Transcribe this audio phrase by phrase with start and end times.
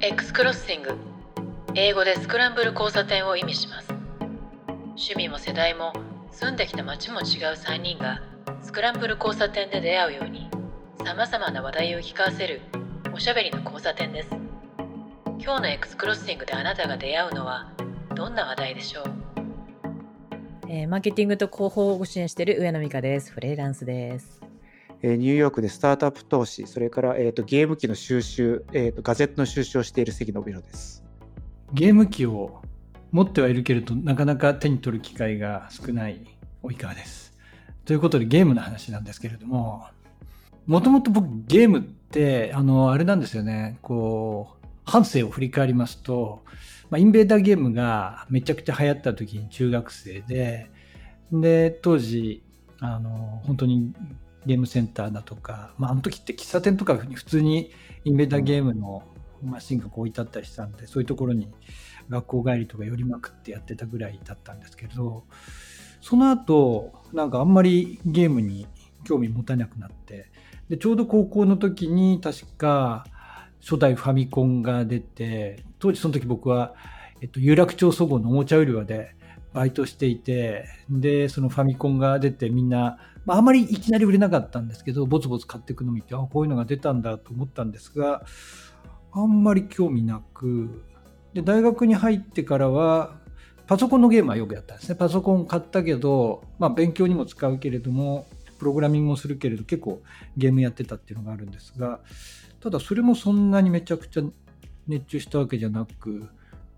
[0.00, 0.96] X クロッシング
[1.74, 3.88] 英語でスクランブル交差点を意味します
[4.90, 5.92] 趣味も世代も
[6.30, 7.24] 住んできた街も違う
[7.54, 8.20] 3人が
[8.62, 10.48] スクランブル交差点で出会うように
[11.04, 12.60] さまざまな話題を聞かせる
[13.12, 14.28] おしゃべりの交差点です
[15.40, 17.72] 今日の X クロッシングであなたが出会うのは
[18.14, 19.04] どんな話題でしょう？
[20.68, 23.32] えーマーケティングと広報をご支援している上野美香です。
[23.32, 24.42] フレーランスです。
[25.02, 31.04] えーニューヨークでスタートアップ投資、それから、えー、とゲーム機の収集、えー、とガゼットの収集をしている関信弘です。
[31.72, 32.62] ゲーム機を
[33.12, 37.32] 持ってはいるけれど、なかなか手に取る機会が少ない及川です。
[37.84, 39.86] ということでゲームの話なんですけれども、
[40.66, 46.42] もともと僕ゲームって、あの、あれなんですよね、こう、半生を振り返りますと、
[46.90, 50.70] まあ、インベーダーゲームがめちゃくちゃ流行った時に中学生で、
[51.32, 52.42] で、当時、
[52.80, 53.94] あの、本当に
[54.46, 57.70] ゲームセンターだとか、まあ、あの時って喫茶店とか普通に
[58.04, 59.02] インベーダーゲームの
[59.42, 61.48] マシンがこう置いてあったりしたんで、そういうところに
[62.08, 65.24] 学校帰りとか寄りまくってやってたぐらいだったんですけど、
[66.00, 68.66] その後、なんかあんまりゲームに
[69.04, 70.30] 興味持たなくなって、
[70.68, 73.06] で、ちょうど高校の時に確か
[73.60, 76.74] 初代ファミコンが出て、当時その時僕は、
[77.20, 79.14] えっと、有楽町そごのおもちゃ売り場で
[79.52, 88.24] バイトしていて、で、そのファミコンが出てみんな、まあ、あまりいきなり売れなかったんですけど、ボツボツ買っていくの見て、あ、こういうのが出たんだと思ったんですが、
[89.12, 90.82] あんまり興味なく、
[91.34, 93.16] で、大学に入ってからは、
[93.66, 94.94] パソコンのゲームはよくやったんですね。
[94.94, 98.26] パソコン買ったけど、まあ勉強にも使うけれども、
[98.58, 100.02] プログラミングもするけれど、結構
[100.36, 102.00] ゲームやってたっていうのがあるんですが、
[102.60, 104.22] ただそれもそんなにめちゃくちゃ
[104.86, 106.28] 熱中したわけじゃなく、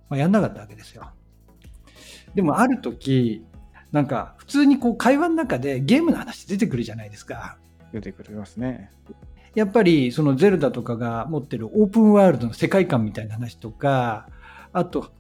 [0.08, 1.10] まあ、やんなかったわけですよ。
[2.34, 3.44] でもある時、
[3.92, 7.58] なんか普通にこう会話の中でゲームの話出てくるじゃないですか。
[7.92, 8.90] 出てくれますね。
[9.54, 14.28] やっぱりそのゼルダとかが持ってるオープンワールドの世界観みたいな話とか、
[14.72, 15.10] あと、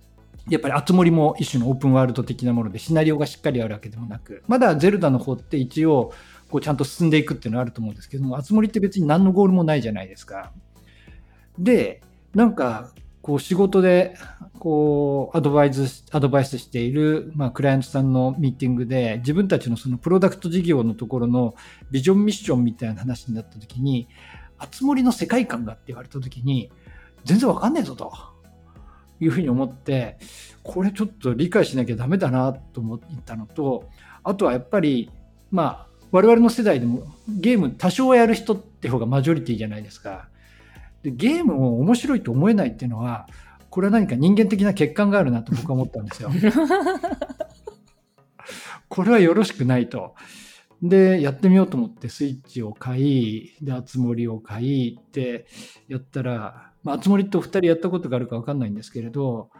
[0.48, 6.12] やっぱり熱森も一種のオープンワールド的なものでシナリオがしっかりあるわけでもなく、まだゼルダの方って一応
[6.48, 10.52] こうちゃんと進んでいくっていうのはあると思うんですけども、熱森って別に何のゴールもないじゃないですか。
[11.58, 12.00] で、
[12.34, 12.92] なんか
[13.22, 14.16] こう仕事で
[14.58, 21.54] こうアドバイス、アドバイスしている、まあ、クライアントさんのミーティングで自分たちのそのプロダクト事業のところの
[21.90, 24.08] ビジョンミッションみたいな話になった時に、
[24.58, 26.70] あつ森の世界観がって言われた時に、
[27.24, 28.12] 全然わかんねえぞと
[29.20, 30.18] いうふうに思って、
[30.62, 33.88] これちょっと理解しなきゃダメだなと思ったのと、
[34.22, 35.10] あとはやっぱり、
[35.50, 40.29] まあ、我々の世代でもゲーム多少やる人って方がマジョリティじゃないですか。
[41.02, 43.26] でゲームを面白いと思えないっていうのは、
[43.70, 46.30] これは何か人間的な欠陥があるなと僕は 思ったんですよ。
[48.88, 50.14] これはよろしくないと。
[50.82, 55.46] で、やってみようと思ってスイッチを買い、で、あつ森を買いって
[55.88, 59.50] やったら、まあ、あつ森と二人やったことがあるかわかんないんですけれど、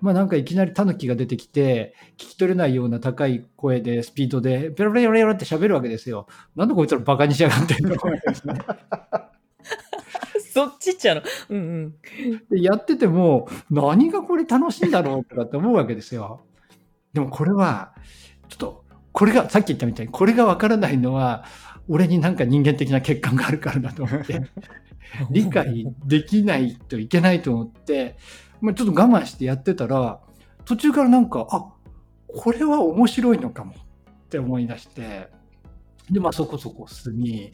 [0.00, 6.26] まあなんかいきなりタヌキが出てきて、聞き取れないような高い声で、スピードで、ペラペラペラって喋るわけですよ。
[6.56, 7.94] なんでこいつらバカにしやがってんの？
[10.54, 11.22] そっちっちゃうの。
[11.48, 11.94] うんうん。
[12.48, 16.42] でやってても、何がこれ楽しいんだろうとかって思うわけですよ。
[17.12, 17.92] でもこれは、
[18.48, 21.44] ちょっと、これが、さっき言ったみたいに、これがわからないのは、
[21.88, 24.42] 俺になんか人間的な欠陥があるからだと思って、
[25.30, 28.16] 理解できないといけないと思って、
[28.60, 30.20] まあ、ちょっと我慢してやってたら、
[30.64, 31.66] 途中からなんか、あ、
[32.28, 35.30] これは面白いのかもって思い出して、
[36.10, 37.52] で、まあそこそこ進み、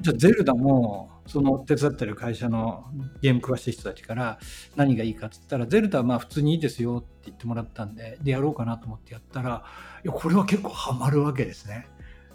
[0.00, 2.84] じゃあゼルダも、その手伝ってる会社の
[3.22, 4.38] ゲーム詳しい人たちから
[4.76, 9.64] 何がいいかって言ったら、ゼルダはまあ普通にいいですよって言ってもらったんで、で、やろうかなと思ってやったら、
[10.04, 11.88] いや、これは結構ハマるわけですね。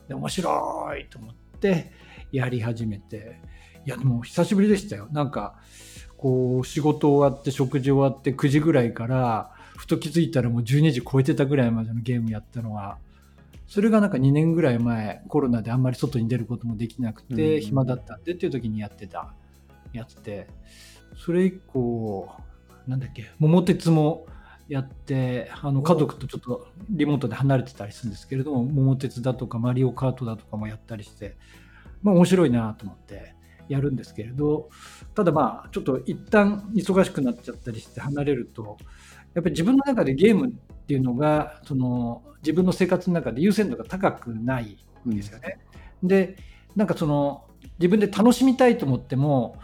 [0.07, 1.91] で、面白いと思って
[2.31, 3.39] やり始めて、
[3.85, 5.07] いや、でも久しぶりでしたよ。
[5.11, 5.59] なんか、
[6.17, 12.99] こう、仕事終わって、食事終わって9時ぐらいから、ふと気づいたらもう12時超えてたぐらいまでのゲームやったのは、
[13.71, 17.61] それがなんか2年ぐらい前、コロナであんまり外に出ることもできなくて、うん。
[17.61, 19.33] 暇だったんでっていう時にやってた
[19.93, 20.49] やつで、
[21.15, 22.29] それ以降、
[22.85, 24.25] なんだっけ、桃鉄も
[24.67, 31.37] やって、あの家族とちょっとリモートで離れてたりするんですけれども、桃鉄だとかマリオカートだとかもやったりして、
[32.03, 33.35] まあ面白いなと思って
[33.69, 34.69] やるんですけれど、
[35.15, 38.75] ただまあちょっと一旦忙しくなっちゃったりして離れると、
[39.33, 40.53] やっぱり自分の中でゲーム
[40.91, 44.77] っていうのが、その自分の生活の中で優先度が高くない
[45.07, 45.59] んですよね。
[46.03, 46.35] で、
[46.75, 47.45] なんかその
[47.79, 49.57] 自分で楽しみたいと思っても、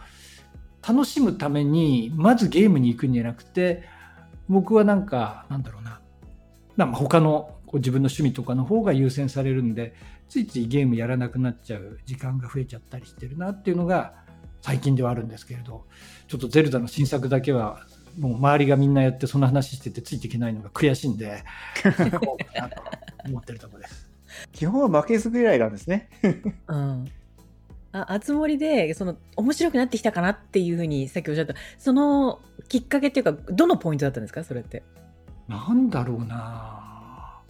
[0.86, 3.82] 楽しむためにまずゲームに行くんじゃなくて、
[4.48, 6.00] 僕はなんか、なんだろうな、
[6.78, 9.94] なんか他のこう自分の趣味とかの方が優先されるんで、
[10.30, 14.14] ついついゲームやらなくなっちゃう時間が増えちゃったりしてるなっていうのが、
[14.62, 15.84] 最近ではあるんですけれど、
[16.26, 17.80] ちょっとゼルダの新作だけは、
[18.18, 21.44] もう周りがみんなやってその話しててついていけないのが悔しいんで、
[23.26, 24.08] 思ってるところです。
[24.52, 26.10] 基本は負けず嫌いなんですね。
[26.68, 27.06] うん。
[27.92, 34.44] あ、あつ森で、その、面白くなってきたかなっていうふうにさっきおっしゃった、そのきっかけっていうか、どのポイントだったんですか？
[34.44, 34.82] それって。
[35.48, 37.40] なんだろうな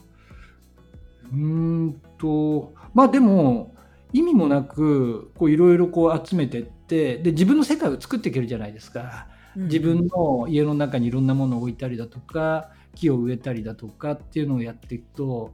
[1.33, 1.39] うー
[1.87, 3.75] んと、まあでも、
[4.13, 9.27] 意味もなく、こういろいろこう集めてって、で、自分の世界を作っていけるじゃないですか。
[9.67, 15.53] 自分の家の中にいろんなものを置いたりだとか木を植えたりだとかっていうのをやっていくと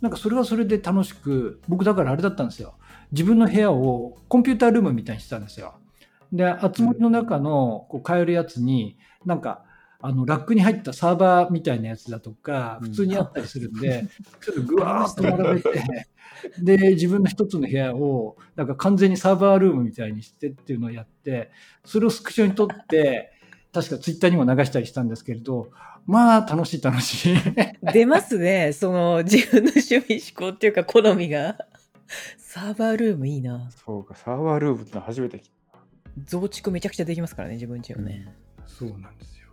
[0.00, 2.74] なんかそれはそれで楽しく僕だからあれだったんですよ。
[3.12, 5.74] 自分の部屋をコンピュータールームみたいにしてたんですよ。
[6.32, 9.64] で集まりの中のこう買えるやつになんか
[10.00, 12.88] あのラックに入ったサーバーみたいなやつだとかうん。
[12.88, 14.04] 普通にあったりするんで、
[14.42, 16.08] ちょっとぐわーっと並べて
[16.58, 21.50] で自分の一つの部屋をなんか完全にサーバールームみたいにしてっていうのをやって
[21.84, 23.32] それをスクショに撮って
[23.74, 25.70] 確かツイッターにも流したりしたんですけれど、
[26.06, 27.36] まあ楽しい楽しい。
[27.92, 28.72] 出ますね。
[28.72, 31.58] その、自分の趣味思考っていうか、好みが。
[32.38, 33.70] サーバールームいいな。
[33.84, 35.42] そうか、サーバールームってのは初めて聞い
[35.72, 35.78] た。
[36.24, 38.32] 増築めちゃくちゃできますからね、自分家はね。
[38.66, 39.44] そうなんですよ。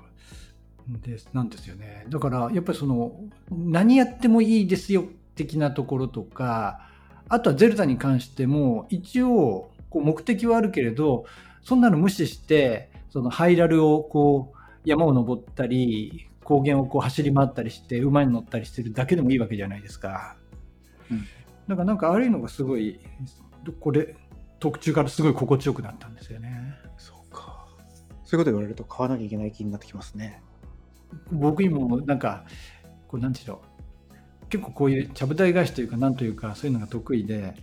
[0.88, 2.06] でなんですよね。
[2.10, 3.20] だからやっぱりその
[3.50, 6.88] 何やってもいいですよ的なところとか、
[7.30, 11.26] あとはゼルダに関しても一応こう目的はあるけれど、
[11.64, 20.38] そんなの無視してそのハイラルをこう山を登ったり高原をこう走り回ったりして馬に乗ったりしてるだけでもいいわけじゃないですか。
[21.12, 21.26] うん
[21.68, 23.00] だからなんかああいうのがすごい
[23.80, 24.16] これ
[24.60, 26.76] 特注からすごい心地よくなったんですよね。
[26.98, 27.66] そうか。
[28.24, 30.42] そういうこと言われると買わなきゃいけない気になってきますね。
[31.32, 32.46] 僕にもなんか
[33.08, 33.62] こうなんでしょ
[34.44, 37.56] う結構こういうちゃぶ台返しというかなんというかそういうのが得意で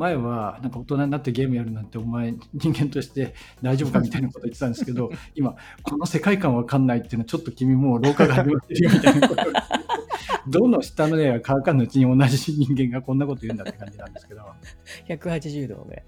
[0.00, 9.42] 前はなんか大人になってゲームやるなんてお前人間として大丈夫かみたいなこと言ってたんですけど 今この世界観わかんないっていうのはちょっと君もう老化が始まってるよみたいなこと
[10.48, 14.40] どの下の絵が乾かぬうちに同じ人間がこんなこと言うんだって感じなんですけど。
[15.06, 16.02] 180度ぐら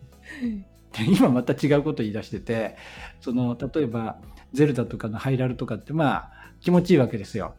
[1.06, 2.76] 今また違うこと言い出してて
[3.20, 4.18] その例えば
[4.52, 7.54] ゼルダとかのハイラルとかってまあ気持ちいいわけですよ。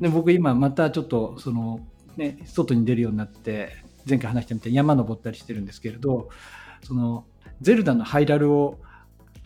[0.00, 1.80] で僕今またちょっとその、
[2.16, 6.30] ね、外に出るようになって前回話したみたいに山登ったりしてるんですけれど
[6.82, 7.24] その
[7.60, 8.78] ゼルダのハイラルを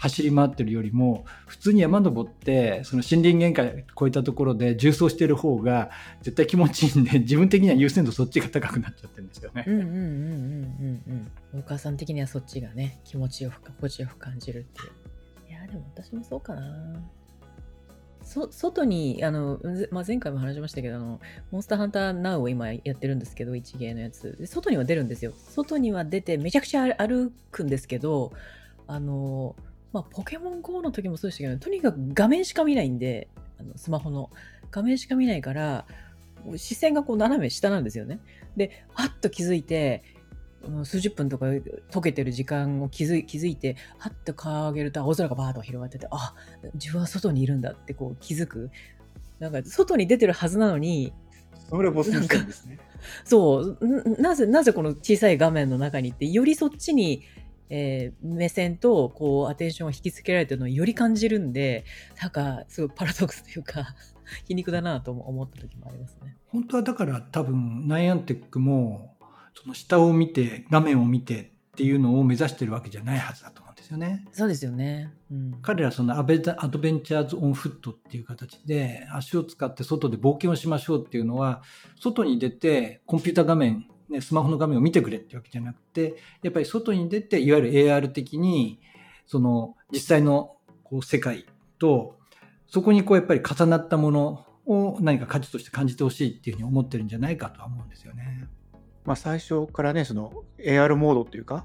[0.03, 5.91] 走り回ってるよりも普通に山登ってその森林限界超えたところで重走してる方が
[6.23, 9.65] 絶対気持ちいいんで自分的には優先度そっちが高くなっちゃってるんですよね。
[9.65, 11.61] うんうんうんうんうんうん。
[11.61, 15.51] お母さん的にはそっちがね、気持ちよく、心地よく感じるっていう。
[15.51, 17.01] いや、でも私もそうかな。
[18.33, 21.21] そ外に、あの、まあ、前回も話しましたけど、あの、
[21.51, 24.39] モンスターハンターナウを今やってるんですけど、一芸のやつ。
[24.39, 25.35] で外には出るんですよ。
[25.37, 28.33] 外には出て、めちゃくちゃ歩くんですけど、
[28.87, 29.55] あの、
[29.93, 33.29] まあ、ポケモン GO の時もそうでしたけど、とにかく画面しか見ないんで、
[33.61, 34.31] あのスマホの
[34.71, 35.85] 画面しか見ないから、
[36.57, 38.19] 視線がこう斜め下なんですよね。
[38.57, 40.03] で、はっと気づいて、
[40.85, 46.35] 数十分とか溶けてる時間を気づい気づいて、はっと顔を上げると青空がバーッと広がってて、あ、
[46.75, 48.71] 自分は外にいるんだってこう気づく。
[49.39, 51.13] なんか外に出てるはずなのに、
[51.69, 52.79] それボスんですね。
[53.25, 57.23] そう、んなぜ、なぜこの小さい画面の中にって、よりそっちに、
[57.71, 61.85] えー目線と、こう、アテンションを引きつけられてるのをより感じるんで、
[62.21, 63.95] なんか、すごいパラドックスというか、
[64.45, 66.37] 皮肉だなとも思った時もありますね。
[66.49, 69.12] 本当はだから多分ナイアンテックも
[69.55, 74.27] その下を見て画面を見てっていうのを目指してるわけじゃないはずだと思うんですよね。
[74.33, 75.13] そうですよね。
[75.31, 75.59] うん。
[75.63, 81.63] 彼らはそのアベアドベンチャーズ・オン・フットっていう形で足を使って外で冒険をしましょうっていうのは
[81.99, 88.81] 外に出てコンピュータ画面、ね、スマホの画面を見てくれってわけじゃなくてやっぱり外に出ていわゆる AR 的に
[89.27, 91.47] その実際のこう世界
[91.79, 92.19] と
[92.67, 98.47] そこにこうやっぱり重なったものを何か価値として感じてほしいっていうふうに思ってるんじゃないかとは思うんですよね。
[99.05, 101.65] まあ最初からね、その AR モードっていうか、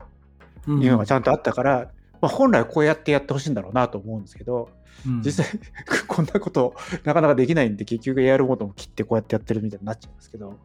[0.68, 0.84] うん。
[0.84, 1.92] いうのがちゃんとあったから、
[2.22, 4.70] まあ本来こうやってやってほしいんだろうなと思うんですけど、
[5.06, 5.22] うん。
[5.22, 5.60] 実際
[6.08, 10.58] こんなことなかなかできないんで、結局 AR モードも切ってこうやってやってるみたいになっちゃうんですけど、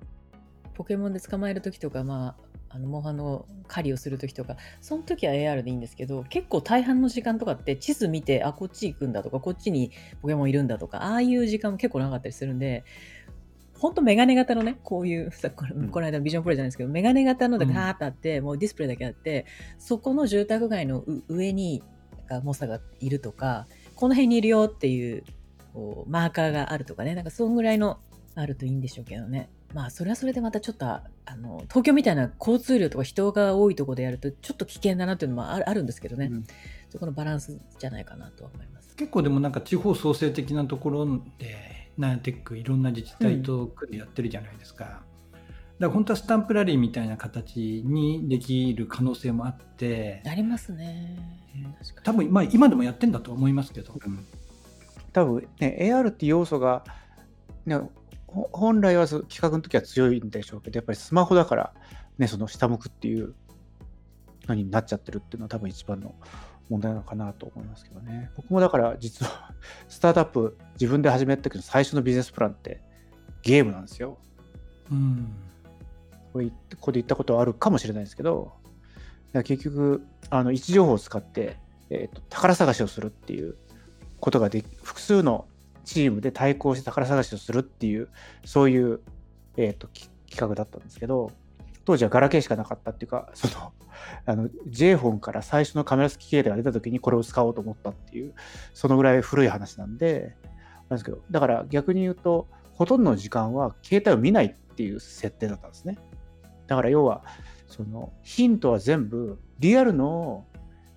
[0.75, 12.85] ポケモンで捕まえる時とか、まあ、あのモンハンの狩りをする時とかその時は AR でいいんですけど結構大半の時間とかって地図見てあこっち行くんだとかこっちにポケモンいるんだとかああいう時間も結構長かったりするんで
[13.83, 19.45] 本当メガネ型のねこういう さここの間のビジョンプロじゃないですけど、メガネ型のだガーッとあって、もうディスプレイだけあって
[19.79, 21.83] そこの住宅街のう上に
[22.29, 25.25] なんかモンスターがいるとかこの辺にいるよっていう
[25.75, 27.99] こうマーカーがあるとかねなんかそんぐらいの
[28.37, 29.51] あるといいんでしょうけどね。
[29.75, 31.03] まあそれはそれでまたちょっとあ
[31.37, 36.45] の東京みたいな交通量とか人が多いところでやるとちょっと危険だなっていうのもあるあるんですけどね、うん
[36.91, 38.95] そこのバランスじゃないかなとは思います。
[38.97, 41.07] 結構でもなんか地方創生的なところ
[41.39, 44.85] でナイテックいろんな自治体と組んでやってるじゃないですか。
[44.85, 45.05] だか
[45.79, 51.17] ら本当はスタンプラリーみたいな形にできる可能性もあってありますね。
[52.05, 53.93] 多分まあ今でもやってんだとは思いますけど、
[55.13, 56.85] 多分ね、AR っていう要素が、
[57.67, 57.79] ね、
[58.27, 61.75] ほ本来は企画の時は強いんでしょうけど、やっぱりスマホだから、
[62.19, 63.35] ね、その下向くっていう
[64.49, 66.15] のになっちゃってるっていうのは多分一番の
[66.73, 68.31] 問題なのかなと思いますけどね。
[68.35, 69.53] 僕もだから実は
[69.89, 72.81] スタートアップ自分で始めたけど最初のビジネスプランって
[73.43, 74.19] ゲームなんですよ。
[74.91, 75.35] うん
[76.33, 78.55] これここで言ったことはあるかもしれないですけど、
[79.45, 81.59] 結局、あの位置情報を使って、
[81.91, 83.57] えーと宝探しをするっていう
[84.19, 85.47] ことができ、複数の
[85.85, 88.09] チームで対抗して宝探しをするっていう、
[88.47, 89.01] そういう、
[89.59, 91.33] えーとき企画だったんですけど、
[91.85, 93.73] 当時はガラケーしかなかったっていうか、その、
[94.27, 98.35] あの J フォンから最初のカメラ付き携帯が出た時にこれを使おうと思ったっていう、
[98.75, 100.37] そのぐらい古い話なんで、
[100.89, 105.99] なんですけど、だから逆に言うと、ほとんどの時間は携帯を見ないっていう設定だったんですね。
[106.67, 107.23] だから要は、
[107.67, 110.45] そのヒントは全部リアルの、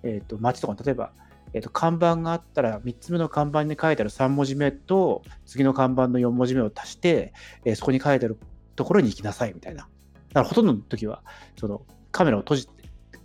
[0.03, 1.13] えー、と街とか例えば、
[1.53, 8.37] えー、と看板があったら3つ目の看板に書いてある3文字目と次の看板の4文字目を足して、えーそこに書いてある
[8.75, 9.87] ところに行きなさいみたいな。
[10.35, 11.23] だからほとんどの時は
[11.57, 12.73] そのカメラを閉じて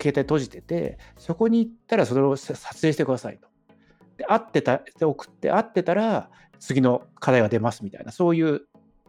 [0.01, 3.49] 携帯閉じててそこに行ったらそれを撮影してくださいと。
[4.17, 8.63] で合ってたで送って合ってたら次の課題が出ますみたいなそういう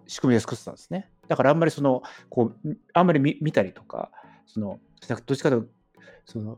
[0.07, 1.11] 仕組みで作ってたんですね。
[1.27, 4.09] だからあんまりそのこうあんまり見たりとか
[4.47, 5.69] そのどっちかというと
[6.25, 6.57] その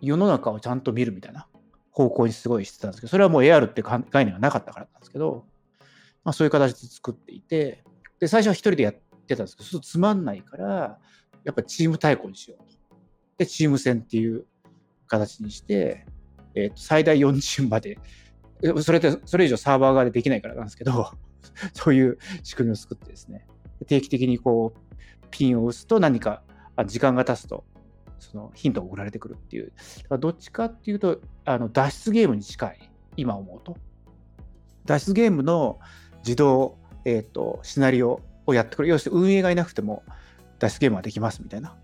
[0.00, 1.46] 世の中をちゃんと見るみたいな
[1.92, 5.44] 方向にすごいしてたんですけどそれはもう AR って概念がなかったからなんですけど、
[6.24, 7.84] まあ、そういう形で作っていて
[8.18, 10.98] で最初は一人でやってってたんですけどそうつまんないから
[11.44, 12.74] やっぱチーム対抗にしようと。
[13.38, 14.46] でチーム戦っていう
[15.06, 16.06] 形にして、
[16.54, 17.98] えーと最大4チームまで
[18.82, 21.10] それってそれ以上サーバー側でできないからなんですけど
[21.74, 23.46] そういう仕組みを作ってですね。
[23.86, 26.42] 定期的にこうピンを押すと何か
[26.86, 27.64] 時間が経つと
[28.18, 29.72] そのヒントが送られてくるっていう。
[30.02, 33.76] だからどっちかっていうとあの脱出ゲームに近い今思うと。
[34.86, 35.78] 脱出ゲームの
[36.18, 40.02] 自動、えー、とシナリオをやってくれる要するに運営がいなくても
[40.58, 41.76] 脱出ゲームができますみたいな。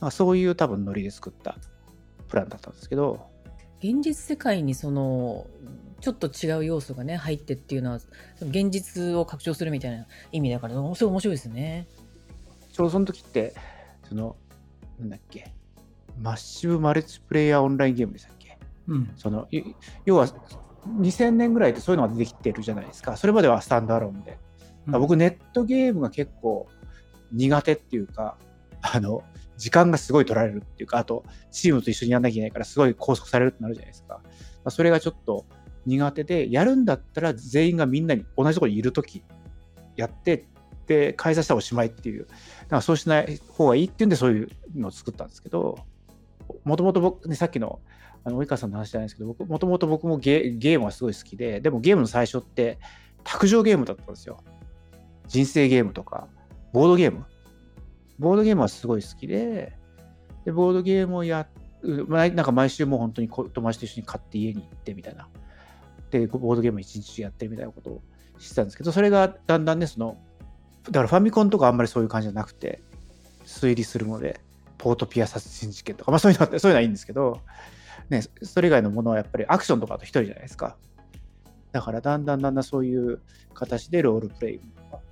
[0.00, 1.56] なそういう多分ノリで作った
[2.28, 3.32] プランだったんですけど。
[3.80, 5.46] 現実世界にその
[6.00, 8.00] ちょっと違う要素がね入ってっていうのは
[8.40, 11.86] 現実を拡張するみたいな意味だから面白い面白いですね。
[12.72, 13.54] ちょうどその時って
[14.08, 14.36] その
[14.98, 15.52] なんだっけ
[16.20, 18.58] マッシブマルチプレイヤーオンラインゲームでしたっけ？
[18.88, 19.10] うん。
[19.16, 19.62] そのい
[20.06, 20.28] 要は
[20.86, 23.16] 2000年ぐらいってそういうのが出てきてるじゃないですか。
[23.16, 24.38] それまではスタンドアローンで、うん
[24.86, 26.68] 僕ネットゲームが結構
[27.32, 28.36] 苦手っていうか
[28.82, 29.22] あの
[29.56, 34.22] 時間がすごい取られるっていうかあとチームと一緒にやんなきゃいけないからすごい拘束されるってなるじゃないですか、ま
[34.66, 35.46] あそれがちょっと
[35.86, 39.22] 苦手でやるんだったら全員がみんなに同じところにいる時
[39.96, 40.46] やって
[40.86, 42.26] で開催したらおしまいっていう。
[42.26, 42.36] だか
[42.76, 45.78] らそうしない方がいいっていうんでそういうのを作ったんですけど
[46.64, 47.80] もともと僕、ね、さっきの
[48.24, 52.78] あの及川さんの話じゃないですけど僕もともと僕もゲゲームがすごい好きででもゲームの最初って
[53.22, 54.42] 卓上ゲームだったんですよ。
[55.28, 56.28] 人生ゲームとか
[56.72, 57.24] ボードゲーム。
[58.18, 59.76] ボードゲームはすごい好きで
[60.44, 61.48] でボードゲームをや
[61.82, 65.28] うまなんか毎週もう本当に友達と一緒に買って家に行ってみたいな。
[66.10, 68.02] でボードゲーム一日やってるみたいなことを
[68.38, 70.16] してたんですけどそれがだんだんねその
[70.84, 72.82] だからファミコンとかあんまりそういう感じじゃなくて
[73.44, 74.40] 推理するので
[74.78, 77.40] ポートピア殺人事件とか、まあ、そういうのはそういうのはいいんですけど、
[78.10, 80.76] ね、それ以外のものはやっぱりアクションとかだと一人じゃないですか。
[81.72, 83.20] だからだんだんだんだんそういう
[83.54, 85.03] 形でロールプレイがずっと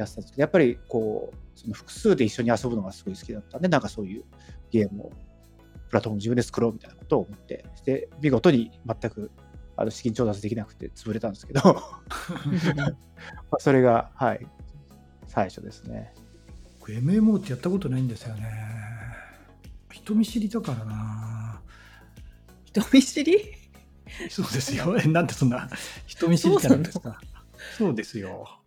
[0.00, 4.24] やってたんですけどやっぱりこうその複数で一緒に遊ぶのがすごい好きだったんでなんかそういう
[4.70, 5.12] ゲームを
[5.88, 9.30] プラットフォーム自分で作ろうみたいなことを思ってで見事に全く
[9.76, 11.82] あの資金調達できなくて潰れたんですけどま
[13.52, 14.46] あそれがはい
[15.26, 16.14] 最初ですね。
[16.88, 18.50] MMO ってやったことないんですよね。
[19.92, 21.60] 人見知りだからな。
[22.64, 23.42] 人見知り？
[24.30, 24.96] そうですよ。
[24.98, 25.68] えなんでそんな
[26.06, 27.20] 人見知りってなんですか？
[27.76, 28.57] そうですよ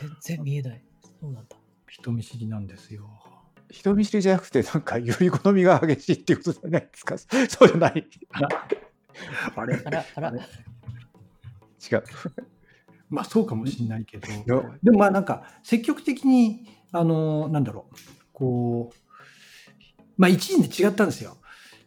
[0.00, 0.82] 全然見えない。
[1.20, 1.56] そうなんだ。
[1.88, 3.08] 人見知りなんですよ。
[3.70, 7.16] 人見知りじゃなくてなんかより好みが激しいっていうことじゃないですか？
[7.48, 8.06] そうじゃない。
[9.56, 9.80] あれ？
[9.84, 10.30] あら、あら。
[10.32, 10.34] 違
[11.96, 12.04] う。
[13.10, 14.26] まあそうかもしれないけど。
[14.30, 17.94] やでもまあなんか積極的にあのなんだろう。
[18.32, 21.36] こうまあ一時で違ったんですよ。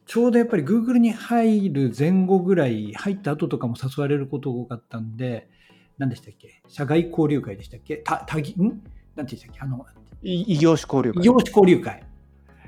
[0.05, 5.49] ちょうどやっぱり Google に入る前後ぐらい入った後とかも誘われることが多かったんで
[5.97, 6.61] 何でしたっけ？
[6.67, 7.97] 社外交流会でしたっけ？
[7.97, 8.81] たたぎん？
[9.15, 9.59] なんて言ったっけ？
[9.61, 9.85] あの
[10.23, 11.21] い異業種交流会。
[11.21, 12.03] 異業種交流会。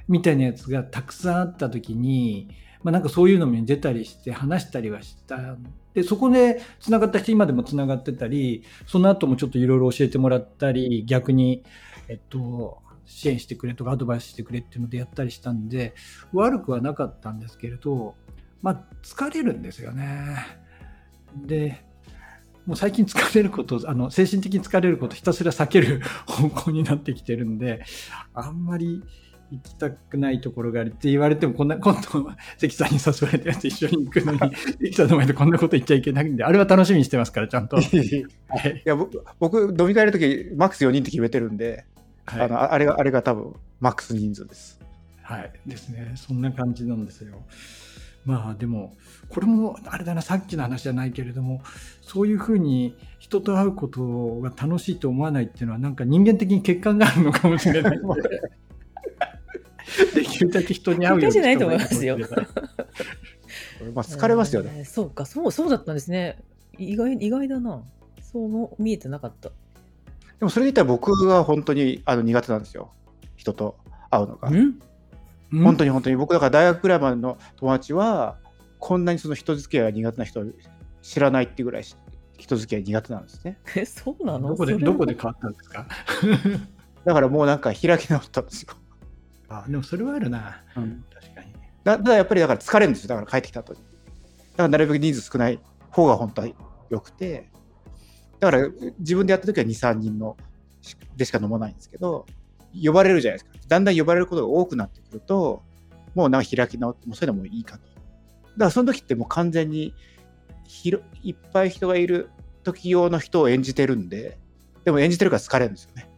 [0.07, 2.49] みたいなやつがたくさんあった時に
[2.81, 5.57] まあ、なんかそういうのに出たりして話したりはした
[5.93, 11.63] でそこでつながった人今でもつながってたりその後もちょっといろいろ教えてもらったり逆に、
[12.07, 15.93] えっと、支援してくれとかアドバイスしてくれっていうのでやったりしたんで
[16.31, 18.15] 悪くはなかったんですけれど
[18.61, 20.37] まあ疲れるんですよね。
[21.35, 21.83] で
[22.69, 27.83] もう最近疲れることあの精神的に疲れることひたすら避ける方向になってきてるんで
[28.35, 29.01] あんまり
[29.49, 34.39] 行きたくないところがあるって言われてもこんな 今度関さんに誘われたやつ一緒に行くのに
[34.93, 37.77] 関さんの前でこんなこと言っちゃいけないんであれは楽しみにしてますからちゃんと。
[37.77, 38.23] は い、い
[38.85, 41.85] や僕僕飲み会の時マックス4人って決めてるんで、
[42.25, 44.79] はい、あのあれがあれが多分マックス人数です。
[45.23, 47.43] はいですねそんな感じなんですよ。
[48.25, 48.95] まあでも
[49.29, 51.61] これもあれだなさっきの話じゃないけれども
[52.01, 57.99] そういうふうに人と会うことが楽しいと思わないっていうのはなんか人間的に欠陥があるのかもしれない
[60.13, 61.57] できるだけ人に会うようにじゃない。
[61.57, 62.17] と思いますよ。
[63.93, 66.37] まあ疲れますよね、えー、そうかそうそうだったんですね。
[66.77, 67.83] 意外意外だな。
[68.21, 69.49] そうも見えてなかった。
[69.49, 72.91] でもそれで言ったら僕は本当にあの苦手なんですよ。
[73.35, 73.77] 人と
[74.11, 74.49] 会うのが。
[75.51, 78.37] 本当に本当に僕だから大学ぐらいまでの友達は
[78.79, 80.43] こんなにその人付き合いが苦手な人
[81.01, 81.83] 知らないっていうぐらい
[82.37, 83.57] 人付き合い苦手なんですね。
[83.75, 84.49] えそうなの？
[84.49, 85.87] どこでどこで変わったんですか？
[87.05, 88.73] だからもうなんか開き直ったんですよ。
[89.49, 90.61] あでもそれはあるな。
[90.75, 91.53] うん、確かに。
[91.83, 93.09] だだやっぱりだから疲れるんですよ。
[93.09, 93.79] だから帰ってきた後に。
[93.79, 96.47] だからなるべく人数少ない方が本当は
[96.89, 97.49] 良くて。
[98.39, 100.37] だから自分でやった時は2、3人の
[101.17, 102.25] でしか飲まないんですけど、
[102.73, 103.57] 呼ばれるじゃないですか。
[103.67, 105.63] だんだん呼ばれることが多くなってくると、
[106.15, 107.83] もうなんか開き直って、もうそれでもいいかと。
[107.83, 107.99] だか
[108.57, 109.93] らその時ってもう完全に
[110.65, 112.29] 広いっぱい人がいる
[112.63, 114.37] 時用の人を演じてるんで、
[114.85, 116.09] でも演じてるから疲れるんですよね。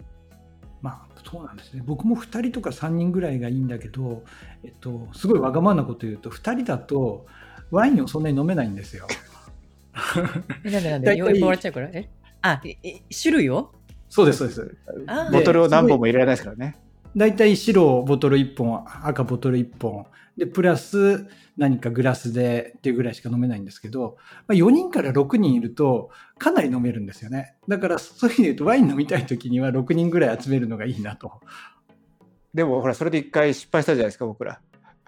[0.81, 1.84] まあそうなんですね。
[1.86, 4.24] 僕も2人とか3人ぐらいがいいんだけど、
[4.63, 7.25] えっと、すごいわがままなこと言うと、2人だと
[7.70, 9.08] ワインをそんなに飲めないんですよ。
[10.63, 11.89] なんでなんで、酔いもらっちゃうから？
[11.91, 12.10] え？
[12.41, 12.62] あ、
[13.22, 13.72] 種類を？
[14.11, 14.77] そうです、そうです。
[15.31, 16.77] ボトルを何本も入れられないですからね。
[17.15, 20.05] 大体白ボトル1本、赤ボトル1本。
[20.37, 27.55] で、プラス何かグラスでっていうぐらいしか飲めないんですけど、まあ、4人から6人いるとかなり飲めるんですよね。
[27.69, 31.39] だからそういう意味で言うとワイン飲みたい時には6人ぐらい集めるのがいいなと。
[32.53, 34.59] でもほら、それで一回失敗したじゃないですか、僕ら。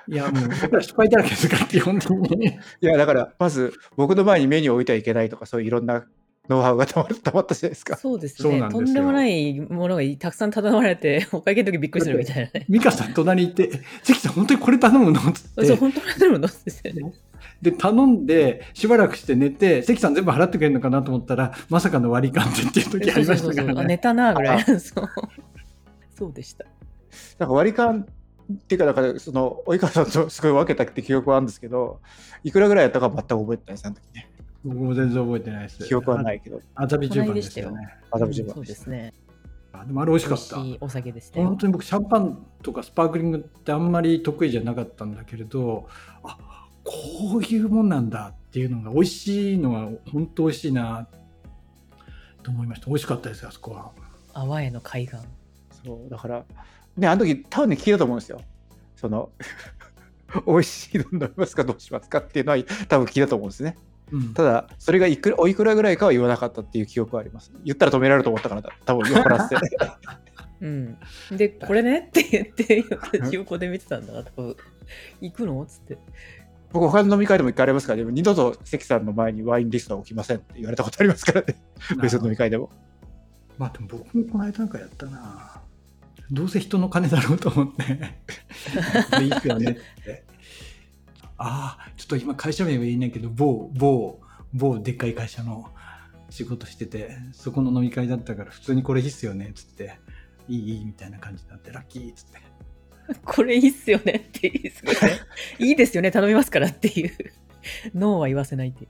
[0.07, 2.47] いや、もう僕ら失敗だらけですから、基本的に。
[2.47, 6.05] いや、だから、まず僕の前にメニューを置いてはいけないとか、そういういろんな
[6.49, 7.95] ノウハウが たまたまったじゃないですか。
[7.95, 8.67] そうですね。
[8.69, 12.65] とんでもないものがたくさん頼まれて、 お会計の時びっくりするみたいなね。
[12.69, 13.71] 美香さん隣行って、
[14.03, 15.19] 関さん本当にこれ頼むの？
[15.32, 15.65] つって。
[15.65, 16.47] そう、本当に頼むの？
[16.47, 17.13] ですよね。
[17.62, 21.01] で、頼んで、しばらくして寝て、関さん全部払ってくれるのかな？
[21.01, 23.56] と思ったら、まさかの割り勘ってっていう時ありましたからね。
[23.56, 24.63] そうそうそう寝たなぐらい。
[24.63, 25.10] そう。
[26.13, 26.65] そうでした。
[27.39, 28.06] なんか割り勘
[28.51, 32.01] っていうか、だから、その、及川さんとすごい分けたって記憶はあるんですけど、
[32.43, 34.27] いくらぐらいやったか全く覚えてないです、あの時ね。
[34.63, 35.84] 僕も全然覚えてないです。
[35.86, 36.62] 記憶はないけど。
[36.76, 37.95] 麻布十番ですよね。
[38.12, 38.56] 麻布十番。
[38.56, 39.13] そうですね。
[39.73, 40.86] あでもあれ美味しかった。
[40.86, 41.43] お酒ですね。
[41.43, 45.88] 本当に僕、シャンパンとかスパークリングってあんまり得意じゃなかったんだけれど、
[46.23, 46.38] あ
[46.84, 51.08] こういうもんなんだっていうのが、美味しいのは本当美味しいな
[52.43, 52.88] と思いました。
[52.88, 53.91] 美味しかったです、あそこは。
[54.34, 55.17] 淡江の海岸。
[55.84, 56.45] そう、だから、
[56.95, 58.41] ね、あの時多分ね、聞いたと思うんですよ。
[58.95, 59.32] その
[60.47, 63.78] 美味しいの飲みますかどうしますかっていうのは多分聞いたと思うんですね。
[64.34, 67.52] ただ、それがいくらおいくらぐらいかは言わなかったっていう記憶はあります。
[67.63, 69.56] 言ったら止められると思ったからだ、多分酔っ払って。
[70.62, 70.97] うん、
[71.32, 72.86] で、これねって言って、
[73.32, 74.56] 横で見てたんだな、多分
[75.19, 75.97] 行くのっつって。
[76.71, 81.56] 僕、他の飲み会でも一回ありますから、でも二度と関さんの前にワインリストは置きませんって言われたことありますからね、
[82.02, 82.69] 別の飲み会でも。
[83.58, 85.62] まあ、でも僕もこの間なんかやったな。
[86.32, 87.84] どうせ人の金だろうと思って
[89.21, 90.23] いいっすよねって。
[91.37, 94.19] ああ、ちょっと今会社名は言えないけど、某、某、
[94.53, 95.69] 某でっかい会社の
[96.29, 99.99] 仕事してて、そこの飲み会だったから普通にこれいいっすよね、つって、
[100.47, 102.53] いい、いいみたいな感じになって、ラッキーっつって。
[103.25, 104.91] これいいっすよねっていいすね。
[105.59, 107.11] いいですよね、頼みますからっていう。
[107.95, 108.89] ノーは言わせないっていう。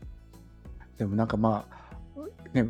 [0.97, 1.65] でもなんかま
[2.15, 2.19] あ、
[2.53, 2.67] ね、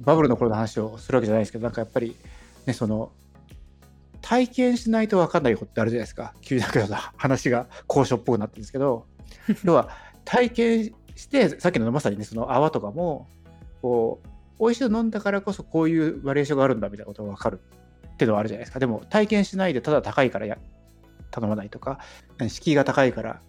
[0.00, 2.16] バブルの頃の話をするわけじゃないですけど、なんかやっぱり、
[2.66, 3.12] ね、その、
[4.24, 6.32] 体験しないと分かんないことってあるじゃないですか。
[6.40, 9.04] 急にだけど話が交渉っぽくなってるんですけど、
[9.64, 9.90] 要は
[10.24, 13.28] 体験して、さっきのまさにね、その泡とかも、
[13.82, 14.28] こう、
[14.60, 17.60] 美味しいの飲んだからこそこういうバリエーションがあるんだみたいなことが分かる
[18.14, 18.78] っていうのはあるじゃないですか。
[18.78, 20.56] でも体験しないでただ高いからや
[21.30, 21.98] 頼まないとか、
[22.48, 23.42] 敷居が高いから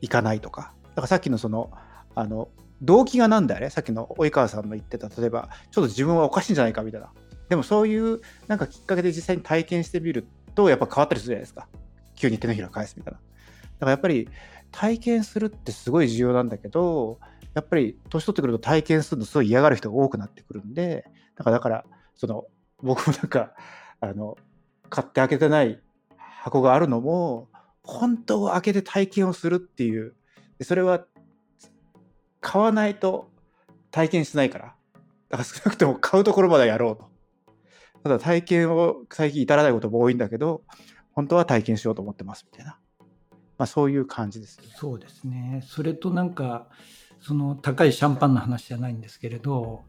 [0.00, 0.72] 行かないとか。
[0.88, 1.70] だからさっきのその、
[2.16, 2.48] あの、
[2.82, 7.12] 動機がなんだよねさっきの及川さんの言ってた、例えば、ちょっと自分はおかしいんじゃないかみたいな。
[7.48, 11.68] でもそういうなんかきっかけで実際に体験してみるとやっぱ変わったりするじゃないですか。
[12.14, 13.24] 急に手のひら返すみたいなだ。
[13.80, 14.28] からやっぱり
[14.72, 17.18] 体験するってすごい重要なんだけど、
[17.54, 21.06] やっぱり年取ってくると体験するのすごい嫌がる人が多くなってくるんで、
[21.36, 22.44] だから、だからその
[22.82, 23.52] 僕もなんか、
[24.00, 24.36] あの、
[24.90, 25.80] 買って開けてない
[26.18, 27.48] 箱があるのも、
[27.82, 30.14] 本当を開けて体験をするっていう、
[30.62, 31.06] それは
[32.40, 33.30] 買わないと
[33.90, 34.74] 体験しないから。
[35.28, 37.15] だから少なくとも買うところまでやろうと。
[38.02, 40.62] ただ体験を最近至らないことも多いんだけど、
[41.12, 42.78] 本当は体験しようと思ってますみたいな。
[43.58, 44.66] まあそういう感じですね。
[44.74, 45.62] そうですね。
[45.66, 46.68] それとなんか、
[47.20, 49.84] その高いシャンパンの話じゃないんですけれど、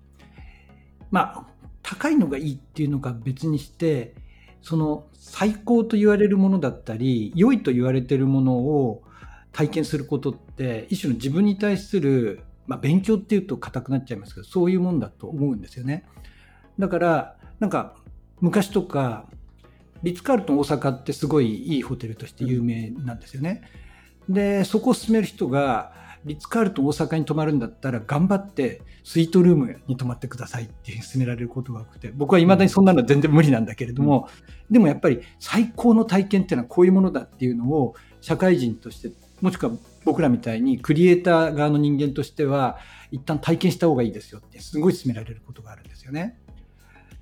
[1.12, 1.48] まあ、
[1.84, 4.16] 高いのがいいっていうのか別にして、
[4.62, 9.04] その最高と言われるものだったり、良いと言われてるものを
[9.52, 16.06] 体験することって、一種の自分に対する、まあ、勉強っていうと硬くなっちゃいますけど、そういうもんだと思うんですよね。
[16.80, 17.96] だから、なんか
[18.42, 19.26] 昔とか、
[20.04, 23.64] リッツ・カールトン大阪ってすごいいいホテルとして有名なんですよね。
[24.30, 25.94] で、そこを勧める人が、
[26.26, 34.28] リッツ・カールトン大阪に泊まるんだったら頑張ってスイートルームに泊まってくださいって勧められることが多くて、僕は未だにそんなのは全然無理なんだけれども、
[34.68, 39.72] うん、でもやっぱり最高の体験っていうのはこういうものだっていうのを社会人として、もしくは
[40.04, 42.78] 僕らみたいにクリエイター側の人間としては
[43.12, 46.38] 一旦体験した方がいいですよってすごい勧められることがあるんですよね。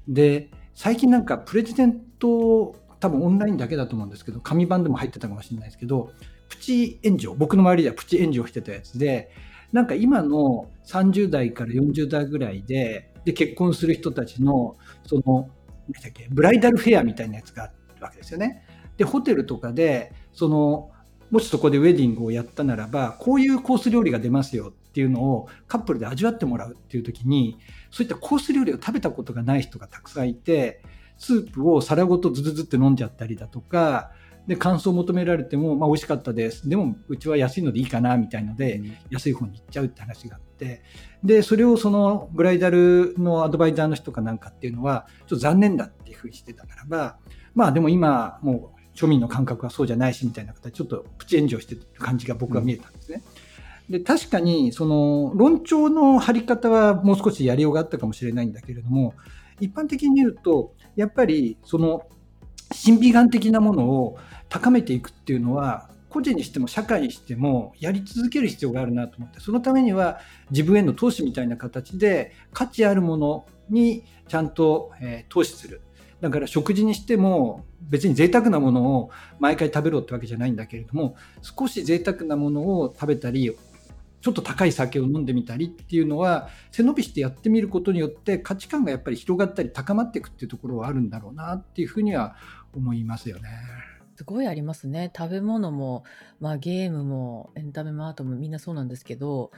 [0.08, 6.12] で、最近なんかプレジデント、多分オンラインだけだと思うんですけど、紙版でも入ってたかもしれないですけど、
[6.50, 9.32] プチ炎上、僕の周りではプチ炎上してたやつで、
[9.72, 15.50] なんか今の30代から40代ぐらいで、で結婚する人たちの、その、
[15.90, 18.64] 何だっけ、ブライダルフェアみたいなやつがあるわけですよね。
[18.98, 20.92] で、ホテルとかで、その、
[21.32, 27.58] もしそこでウェディングをやったならば、こういうコース料理が出ますよっていうのをカップルで味わってもらうっていう時に、
[27.92, 30.82] そういったコース料理を食べたことがない人がたくさんいて、
[31.18, 34.12] スープを皿ごとズズズって飲んじゃったりだとか、
[34.48, 36.70] で、感想を求められても、まあ、美味しかったです。
[36.70, 40.82] でも、うちは安いのでいいかな、みたいので、うん、安い方に行っちゃうって話があって、
[41.26, 47.18] で、それをその、ブライダルのアドバイザーの人かなんかっていうのは、ちょっと残念だっていうふうにしてたならば、
[47.54, 53.22] まあ、でも今、もう、庶民の感覚はそうじゃないし、みたいな形、ちょっとプチ炎上してる感じが僕は見えたんですね。
[53.26, 53.32] うん、
[53.90, 59.14] で、確かに、その、論調の張り方はもう少しやりようがあったかもしれないんだけれども、
[59.60, 62.08] 一般的に言うと、やっぱり、その、
[62.72, 64.18] 審美眼的なものを
[64.50, 70.20] 高めていくっていうのは個人にしても社会にしてもやり続ける必要があるなと思ってそのためには
[70.50, 75.82] 自分への投資みたいな形で価値あるものにちゃんと、えー、投資する。
[76.22, 83.56] だから食事にしても別に贅沢なものを毎回食べろってわけじゃないんだけれども少し贅沢なものを食べたり
[84.26, 92.36] ちょっと高い酒を飲んでみたりっていうのは背伸びしてやってみることによって価値観がやっぱり広がったり高まっていくっていうところはあるんだろうなっていうふうには
[92.74, 93.52] 思いますよね。
[94.16, 95.12] すごいありますね。
[95.16, 96.06] 食べ物も、
[96.40, 99.52] まあ、ゲームもエンタメもアートもみんなそうなんですけど、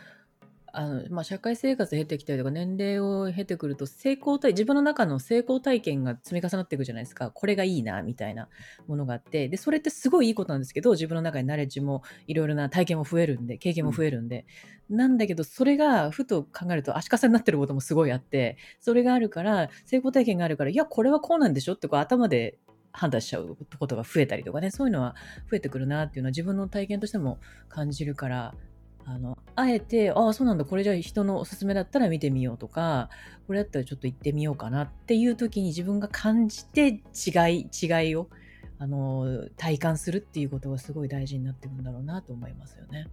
[0.73, 7.31] あのまあ、社会生活経てきたりとか年齢を経てくると成功体自分の中の成功体験が積み重なっていくじゃないですか。
[7.31, 8.49] これがいいなみたいな
[8.87, 9.49] ものがあって。
[9.49, 14.45] でそれってすごいいいことなんですけど自分の中にナレッジもいろいろな体験も増えるんで経験も増えるんで、
[14.89, 22.57] うん、なんだけどそれがふと考えると足かせになってることもすごいあってそれがあるから成功体験があるからいやこれはこうなんでしょってこう頭で
[22.97, 25.15] 判断しちゃうことが増えたりとかね、そういうのは
[25.49, 28.55] 増えてくるなっていうのは自分の体験としても感じるから、
[29.09, 33.09] あの、あえて、ああ、そうなんだ、これじゃあ人のおすすめだったら見てみようとか、
[33.47, 38.27] これだったらちょっと行ってみようかなっていう時に自分が感じて違い、違いを、
[38.79, 43.07] あの、体感するっていうことがすごい大事になってくるんだろうなと思いますよね。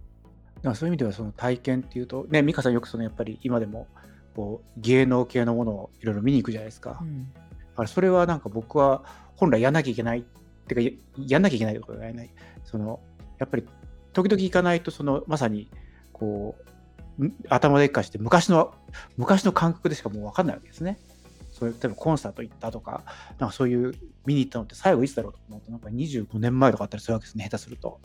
[0.55, 3.87] だからそういう意味ではその体験っていうと、ね、美香さんよくそのやっぱり今でも
[4.35, 6.99] こう芸能系のものをいろいろ見に行くじゃないですか。
[7.01, 7.39] うん、だ
[7.75, 9.03] からそれはなんか僕は
[9.37, 10.23] 本来やんなきゃいけないっ
[10.67, 10.81] てか
[11.27, 12.29] やんなきゃいけないことがない
[12.63, 12.99] その
[13.37, 13.63] やっぱり
[14.13, 15.69] 時々行かないとそのまさに
[16.17, 16.55] こ
[17.19, 18.73] う頭でっかして昔の
[19.17, 20.97] 昔の感覚でしかもう分かんないわけですね。
[21.51, 23.03] そういう例えばコンサート行ったとか
[23.37, 23.93] なんかそういう
[24.25, 27.99] 見に行ったのって最後いつだろうと思うとなんか25年前とかあったりするわけですね下手すると。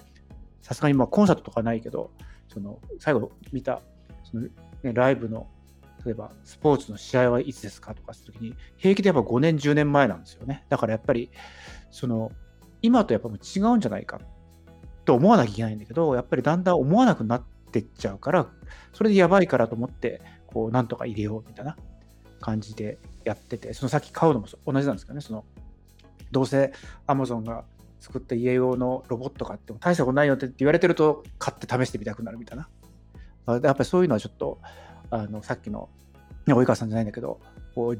[0.62, 2.10] さすがにまあコンサートとかないけど
[2.48, 3.80] その最後見た
[4.24, 4.50] その、ね、
[4.92, 5.46] ライブの
[6.04, 10.64] 例えばスポーツの試合はいつですかとかするときに、平気でやっぱ5年、10年前なんですよね。
[10.68, 11.30] だからやっぱり、
[11.90, 12.32] その、
[12.82, 14.18] 今とやっぱ違うんじゃないか
[15.04, 18.46] と思わなきゃいけないんだけど、やっぱりだんだん思わなくなってってっちゃうから、
[18.92, 21.76] それでやばいからと思って、こう、なんとか入れようみたいな
[22.40, 25.20] 感じでやってて、そのさっき買うのも同じなんですかね。
[25.20, 25.44] その、
[26.32, 26.72] どうせ
[27.06, 27.64] Amazon が
[28.00, 32.68] 作った家用のロボット買っても大したことないよって言われてると買って試してみたくなるみたいな。
[33.46, 34.58] やっぱりそういうのはちょっと
[35.10, 35.88] あのさっきの
[36.46, 37.40] 及川さんじゃないんだけど
[37.74, 37.98] こう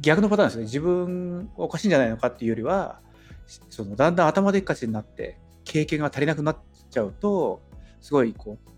[0.00, 3.00] 逆のパターンですね自分おかしいんじゃないのかっていうよりは
[3.70, 6.56] そのだんだん頭でっかちになって経験が足りなくなっ
[6.90, 7.62] ちゃうと
[8.00, 8.70] すごいこう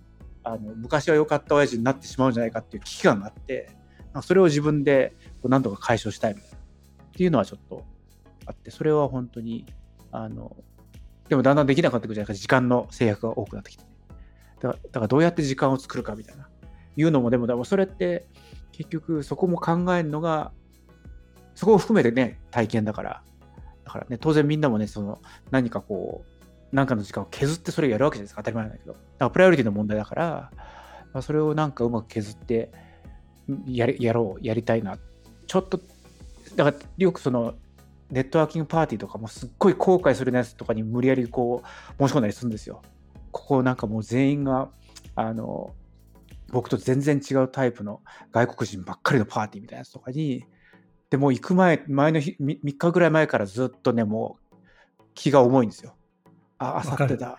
[0.43, 3.71] あの昔は良かった親父になってしまうんじゃないかっていう危機感があって
[4.23, 6.61] それを自分でこう何とか解消したいみたいなっ
[7.13, 7.85] ていうのはちょっと
[8.47, 9.67] あってそれは本当に
[10.11, 10.57] あの
[11.29, 13.85] でもだんだんできなくなってくるじゃないか時間の制約が多くなってきて。
[14.61, 16.49] だからだからどうやって時間を作るかみたいな。
[16.97, 18.27] いうのもでもでもそれって
[18.73, 20.53] 結局そこも考えるのが
[21.55, 23.23] そこを含めてね体験だから。
[23.85, 26.30] だからね当然みんなもねその何かこう
[26.73, 30.51] う何かの時間を削ってそれをやるわけじゃないですか当たり前なんだけどだからプライオリティの問題だから、
[31.13, 32.71] まあ、それをなんかうまく削って
[33.67, 34.99] ややろうやりたいな
[35.47, 35.81] ちょっと
[36.57, 37.55] だからよくその
[38.11, 42.83] ネットワーキングパーティーとかもすっごい後悔するやつとかに無理やりこう申し込んだりするんですよ。
[43.31, 44.69] ここなんかもう全員が
[45.15, 45.75] あの
[46.51, 48.01] 僕と全然違うタイプの
[48.33, 50.45] 外国人ばっかりのパーティーみたいなやつとかに
[51.09, 54.57] でもう行く前前の日 3, 日ぐらい前からずっとねもう
[55.15, 55.95] 気が重いんですよ。
[56.61, 57.39] ああさってだ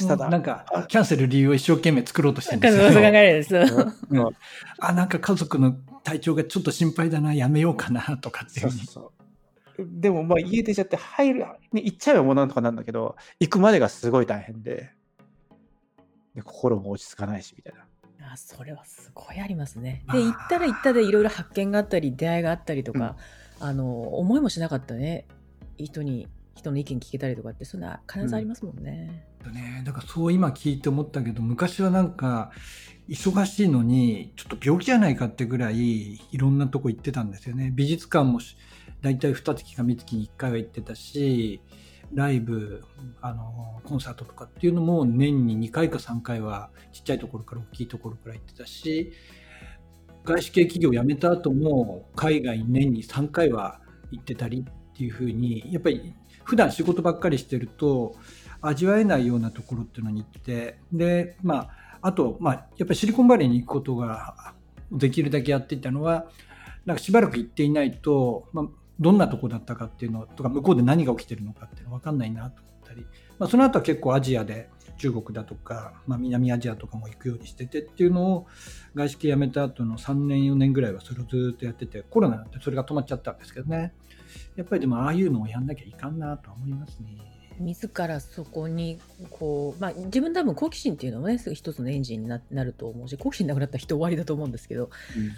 [0.00, 0.28] 明日だ。
[0.30, 3.06] なんかキャンセル理由を一生懸命作ろうとしてるんですそう考よ。
[3.08, 3.54] えるです。
[3.54, 4.30] うん
[4.78, 5.72] あ、なんか家族の
[6.02, 8.70] 体調がちょっと心配だな、やめようかなとかっていう。
[8.70, 9.12] そうそう
[9.78, 11.40] でもまあ家出ちゃって入る、
[11.72, 14.92] ね、行っちゃえばもうなんとかなんだけど行くまでがすごい大変で
[16.34, 18.32] で心も落ち着かないしみたいな。
[18.32, 20.02] あそれはすごいありますね。
[20.06, 23.16] まあで行ったら行ったでいろいろ発見があったり出会いがあったりとか、
[23.60, 25.26] あの思いもしなかったね
[25.76, 29.26] 人に人の意見聞けたりとかってそんな必ずありますもんね。
[29.52, 32.50] ね、だからそう今聞いて思ったけど昔はなんか
[33.08, 38.40] 忙しいのにちょっと病気じゃないかってぐらいいろんなとこ行ってたんですよね美術館も
[39.02, 41.60] 大体2月か3月に1回は行ってたし
[42.14, 42.82] ライブ
[43.20, 49.12] あのコンサートとかっていうのも年に2回か3回はちっちゃいところから大きいところから行ってたし
[50.24, 58.14] 外資系企業を辞めた後も海外に年に3回は行ってたりっていうふうにやっぱり普段仕事ばっかりしてると
[58.60, 64.54] 味わえないようなところっていうのに行ってでまああと、まあ、やっぱりシリコンバレーに行くことが
[64.92, 66.26] できるだけやっていたのは
[66.84, 68.66] なんかしばらく行っていないと、まあ、
[69.00, 73.06] どんなとこだったかっていうのとか向こうで何が起きてるのかっていうの分かんないなと思ったり、
[73.38, 78.46] まあ、その後は結構アジアで中国だとか、まあ、南アジアとかも行くようにしててっていうのを
[78.94, 83.94] 外資系辞めた後の3年4年ぐらいはそれをずっとやっててコロナになってそれが止まっちゃったんですけどね。
[84.56, 87.34] やっぱりでもああいうのをやんなきゃいかんなとは思いますね。
[87.60, 88.98] 自らそこに
[89.30, 94.90] こう、まあ、自分多分好奇心っていうのもね一つのエンジンにななると思うし好奇心なくなったら人終わりだと思うんですけど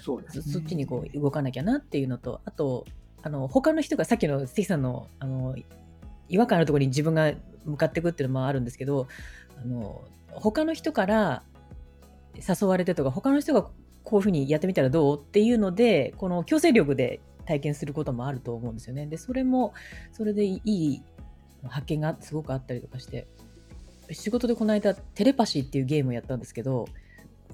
[0.03, 2.87] そうですそそっちにこう動かなきゃなっていうのとあと
[3.23, 5.57] あの他の人がさっきの関さんのあの
[6.29, 7.33] 違和感あるところに自分が
[7.65, 9.09] 向かっていくっていうのもあるんですけど
[9.63, 11.43] あの他の人から
[12.37, 13.71] 誘われてとか他の人がこ
[14.13, 19.07] ういうふうにやってみたらどうっていうのでこの強制力で体験することもあると思うんですよね。
[19.07, 19.73] でそれも
[20.13, 21.03] それでいい
[21.65, 23.27] 発見がすごくあったりとかして
[24.11, 26.87] 仕事でこの間テレパシーっていうゲームをやったんですけど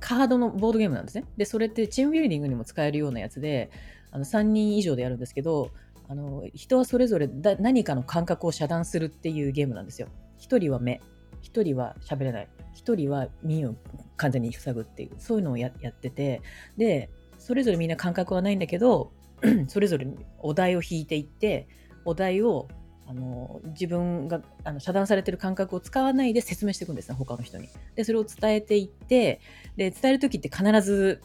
[0.01, 1.25] カードのボードゲームなんですね。
[1.37, 3.71] でそれってチームビルディングにも使えるようなやつで
[4.11, 5.71] あの3人以上でやるんですけど
[6.09, 10.09] あの人はそれぞれだ何かの感覚を遮断するっていうゲームなんですよ。
[10.41, 11.01] 1人は目
[11.43, 13.75] 1人は喋れない1人は耳を
[14.17, 16.43] 完全に塞ぐっていうそういうのをややってて
[16.77, 19.13] でそれぞれみんな感覚はないんだけど
[19.69, 20.07] それぞれ
[20.39, 21.69] お題を引いていって
[22.05, 22.69] お題を
[23.07, 27.69] あの自分があの遮断されてる感覚を使わないで説明していくんですね他の人に。
[27.95, 29.41] でそれを伝えていって
[29.77, 31.21] で伝える時って必ず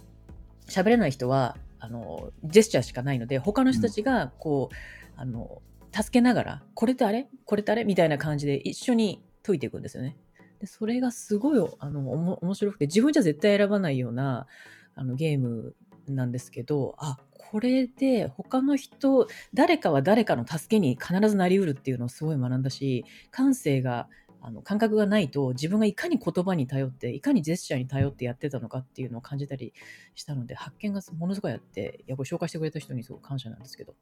[0.68, 4.76] 喋れない人はあのジェスチャーしかないので他の人たちがこう、
[5.16, 5.62] あの
[5.94, 7.28] 助けながらこれってあれ？
[7.46, 7.84] これってあれ？
[7.86, 10.18] みたいな感じで一緒に解いていくんですよね。
[10.60, 14.48] でそれがすごいあの面白くて自分じゃ絶対選ばないような
[14.96, 15.76] あのゲーム
[16.16, 24.08] なんですけどあこれで他の人誰かは誰かの助けに必ずなりうるっていうのをすごい学んだし感性が
[24.42, 29.74] あの感覚がないと自分がいかに言葉に頼っていかにジェスチャーに頼ってやってたのかっていうのを感じたり
[30.16, 33.96] したので発見がものすごいあってやこれ紹介してくれた人にすごく感謝なんですけど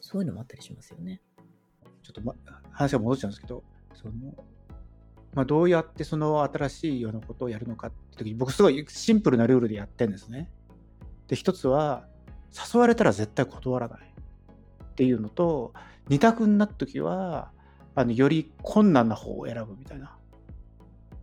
[0.00, 1.20] そういうのもあったりしますよね。
[2.02, 2.34] ちょっと、ま、
[2.70, 3.62] 話が戻っちゃうんですけど、
[3.94, 4.12] その
[5.34, 10.50] まあ、どうやってその新しいようなことをやるのかって時に、僕すごいシンプルなルールでやってるんですね。
[11.28, 12.06] で、一つは、
[12.52, 15.72] 誘われたら絶対断らないっていうのと、
[16.08, 17.50] 二択になった時は、
[17.94, 20.16] あのより困難な方を選ぶみたいな。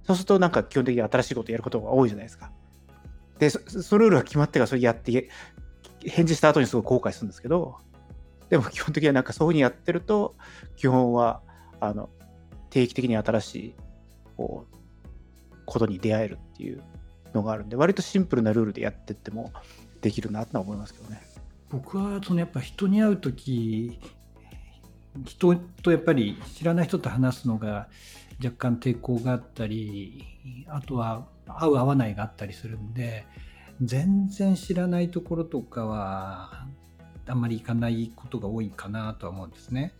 [0.04, 2.52] そうすると、なんか基本的に新しいことやることが多いじゃないですか。
[3.38, 5.30] で、そそのルールが決まってからそれやって、
[6.06, 7.78] 返事した後にすごい後悔するんですけど、
[8.50, 10.36] でも基本的にはなんかそういうふうにやってると、
[10.76, 11.42] 基本は
[11.80, 12.10] あの
[12.70, 13.76] 定期的に新しい
[14.38, 16.82] こうことに出会えるっていう
[17.34, 19.52] のがあるんで、割とシンプルなルールでやってっても
[20.02, 21.22] できるなとは思いますけどね。
[21.70, 24.00] 僕はそのやっぱ人に会う時
[25.26, 27.88] 人とやっぱり知らない人と話すのが
[28.44, 30.26] 若干抵抗があったり、
[30.68, 33.26] あとは合う合わないがあったりするんで、
[33.82, 36.66] 全然知らないところとかは、
[37.28, 39.94] あんまり行かないことが多いかなとは思うんですね。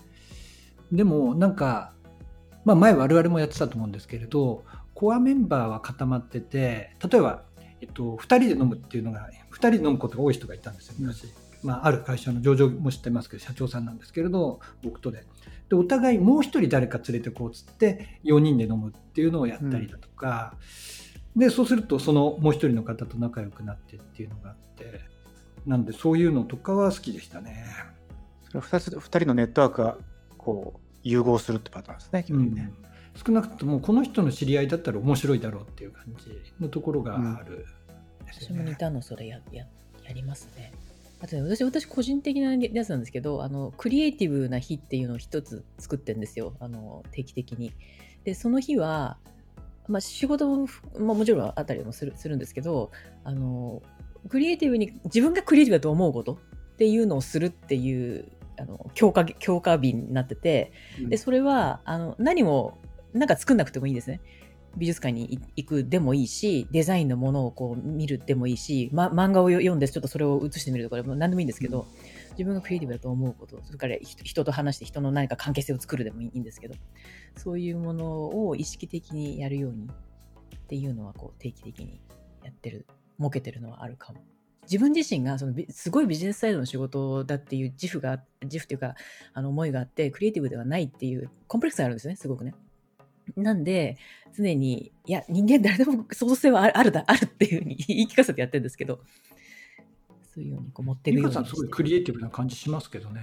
[0.92, 1.94] でも、なんか、
[2.66, 7.44] まあ前我々もやってたと思うんですけれど、コアメンバーは固まってて、例えば、
[7.82, 9.30] えっと、2人で飲むっていうのが、
[9.60, 11.28] 人で飲むことが多い人がいたんですよ、昔。
[11.62, 15.26] まあ、ある会社の上場も知ってますけど、社長さんなんですけれど、僕とで。
[15.70, 20.56] で、お互いもう1人誰か連れてこうっつって、4人で飲むっていうのをやったりだとか、
[21.36, 25.02] うん、で、そうすると、そのもう1人の方と仲良くなってっていうのがあって、
[25.66, 27.66] なんで、そういうのとかは好きでしたね。
[28.48, 29.98] それは 2, つ2人のネットワークが、
[30.38, 32.72] こう、融合するってパターンですね、基本ね。
[32.84, 32.90] うん
[33.26, 37.66] 少なくともこの人の知り合いだったら面白いだろうっていう感じのところがある、
[38.32, 39.66] 私も似たのそれやや
[40.06, 40.72] やりますね。
[41.22, 46.54] あとね、私、私個人的なやつなんですけど、あの、クリエイティブな日っていうのを一つ作ってんですよ。
[46.60, 47.74] あの、定期的に。
[48.24, 49.18] で、その日は、
[49.88, 52.92] まあ、仕事も、まあ、もちろんあったりもするするんですけど、
[53.26, 53.82] あの、
[54.30, 58.26] クリエイティブに、自分がクリエイティブだと思うことっていうのをするっていう、
[58.58, 60.72] あの、強化、強化日になってて、
[61.10, 62.78] で、それは、あの、何も
[63.14, 64.22] なんか作んなくてもいいですね。
[64.78, 71.88] 美術館に行くでもいいし、デザインのものをこう見るでもいいし、ま、漫画を読んでちょっとそれを写してみるとかでも何でもいいんですけど、
[72.32, 76.76] 自分がクリエイティブだと思うこと、それから人と話して人の何か関係性を作るでもいいんですけど、
[77.36, 82.00] そういうものを意識的にやるようにっていうのはこう定期的に
[82.44, 82.86] やってる、
[83.20, 84.20] 設けてるのはあるかも。
[84.64, 88.94] 自分自身がそのすごいビジネスサイドの仕事だっていう自負が、自負というか、
[89.34, 92.54] あの思いがあって、クリエイティブではないっていうコンプレックスがあるんですね、すごくね。
[93.36, 93.98] なんで、
[94.36, 99.02] 常に、いや、人間誰でも創造性はあるだ、あるっていうふうに 言い聞かせてやってるんですけど、
[100.34, 103.22] そういうようにこう持ってるようにさんすごいクリエイティブな感じしますけどね。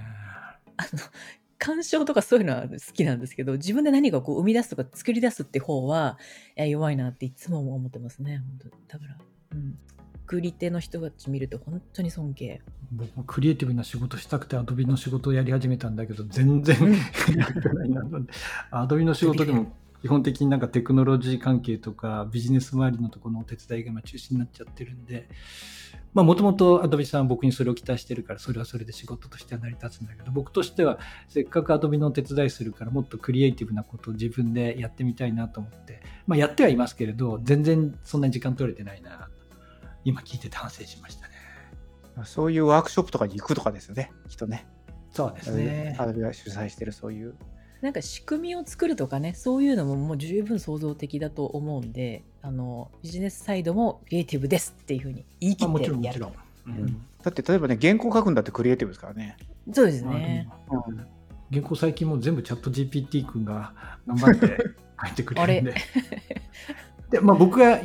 [0.77, 0.99] あの、
[1.57, 6.19] 鑑賞とかそういうのは好きなんですけど、自分で何かこう生み出すとか作り出すって方は、
[6.55, 8.37] いや弱いなっていつも思ってますね。
[8.37, 9.17] 本当だから、
[9.53, 9.77] うん。
[10.27, 12.61] 作り手の人たち見ると本当に尊敬。
[12.91, 16.97] 僕もクリエイティブな仕事したくてアドビの仕事をやり始めたんだけど、全然、うん、
[18.71, 25.27] アドビの仕事でも基本的になんかテクノロジー関係とかビジネス周りのところのお手伝いが今中心になっちゃってるんで、
[26.13, 39.29] まあもともとアドビさんは僕にそれを期待してるから、それはそれで仕事としては成り立つんだけど、僕としてはせっかくアドビのお手伝いするからもっとクリエイティブなことを自分でやってみたいなと思って、まあやってはいますけれど、全然そんなに時間取れてないな
[40.05, 41.33] 今聞いてて反省しましたね。
[42.23, 44.67] そういうワークショップとかに行くとかですよね、きっとね。
[45.11, 45.95] そうですね。
[45.99, 47.35] アドビが主催してるそういう
[47.81, 55.79] なんか仕組みを作るとかね、そういうのももう十分創造的だと思うんで、あのビジネスサイドもクリエイティブですっていうふうに言い切ってやる。
[55.79, 56.33] もちろんもちろん。
[56.67, 59.37] うん、だって例えばね、原稿書くんだってクリエイティブですからね。
[59.71, 60.49] そうですね。
[60.69, 61.07] うん、
[61.51, 63.73] 原稿最近も全部チャット GPT 君が
[64.07, 64.57] 頑張って
[65.05, 65.75] 書いてくれるんで。
[67.09, 67.79] でまあ、僕が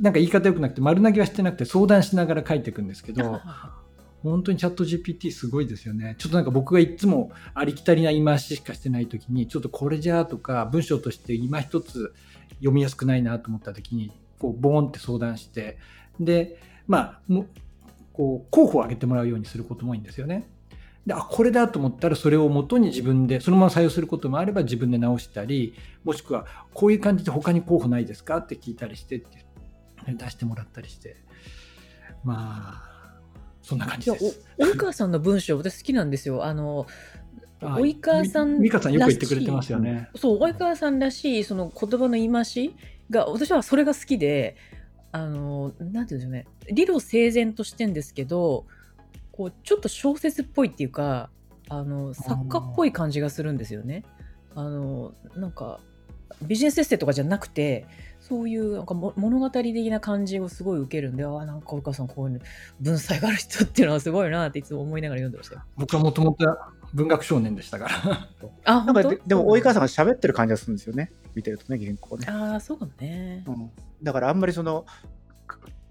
[0.00, 3.40] なんか言い方よくなくて丸投げはしてなくて相談しながら書いていくんですけど
[4.22, 6.14] 本当にチャット GPT すごいですよね。
[6.18, 12.12] ちょっとなんか僕がいつもありきたりな言い回ししかしてないときに、ちょっとこれじゃあとか、文章として今一つ
[12.54, 15.78] 読みやすくないなと思ったときに、こう、ボーンって相談して、
[16.18, 17.46] で、まあ、も
[18.12, 20.48] こう、候補を挙げてもらうようにすることも多いんですよね。
[21.06, 28.38] で、あ、これだと思ったらそれを元に自分で、そのまま採用することもあれば自分で直したり、もしくは、こういう感じで他に候補ないですか？
[28.38, 29.46] って聞いたりしてって、
[30.06, 31.16] 出してもらったりして。
[32.22, 32.89] まあ、
[33.62, 34.40] そんな感じです。
[34.58, 36.44] 及川さんの文章、私好きなんですよ。
[36.44, 36.86] あの、
[37.60, 40.08] 及川さん美香さんよく言ってくれてますよね。
[40.16, 42.74] そう、及川さんらしい、その言葉の言い回し
[43.10, 44.56] が、私はそれが好きで、
[45.12, 46.46] あの、なんていうんでしょうね。
[46.70, 48.66] 理路整然としてんですけど、
[49.32, 51.30] こう、ちょっと小説っぽいっていうか、
[51.68, 54.04] あの、作家っぽい感じがするんですよね。
[54.54, 55.80] あの、なんか、
[56.42, 57.86] ビジネスエッセイとかじゃなくて、
[58.30, 62.40] そういうなんか物語的な感じをすごい受けるんで、ああ、なんか、お母さんこういう
[62.80, 65.62] 文才がある人っていうのはすごいなっていつも思いながら読んでましたよ。
[65.76, 66.46] 僕はもともと
[66.94, 68.28] 文学少年でしたから。
[68.66, 71.10] あ、なんかででも、及川さんが喋ってる感じがするんですよね。
[71.34, 72.26] 見てるとね、原稿ね。
[72.30, 73.70] ああ、そうかもね、うん。
[74.00, 74.86] だからあんまりその、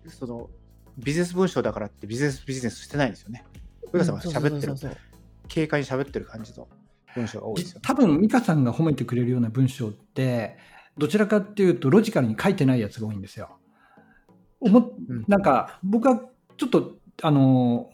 [0.08, 0.50] その、
[0.98, 3.44] ビジネス文章だからってビジネスビジネスしてないんですよね。
[3.92, 4.98] 及川さんが喋ってる、
[5.54, 6.70] 軽快に喋ってる感じの
[7.16, 10.58] 文章が多いですよ、ね、多分、美香さんが褒めてくれるような文章って、
[11.00, 13.58] どちらかっていうとロジカルに書いてないやつが多いんですよ。
[14.60, 14.92] おも
[15.28, 16.22] なんか僕は
[16.58, 17.90] ちょっとあの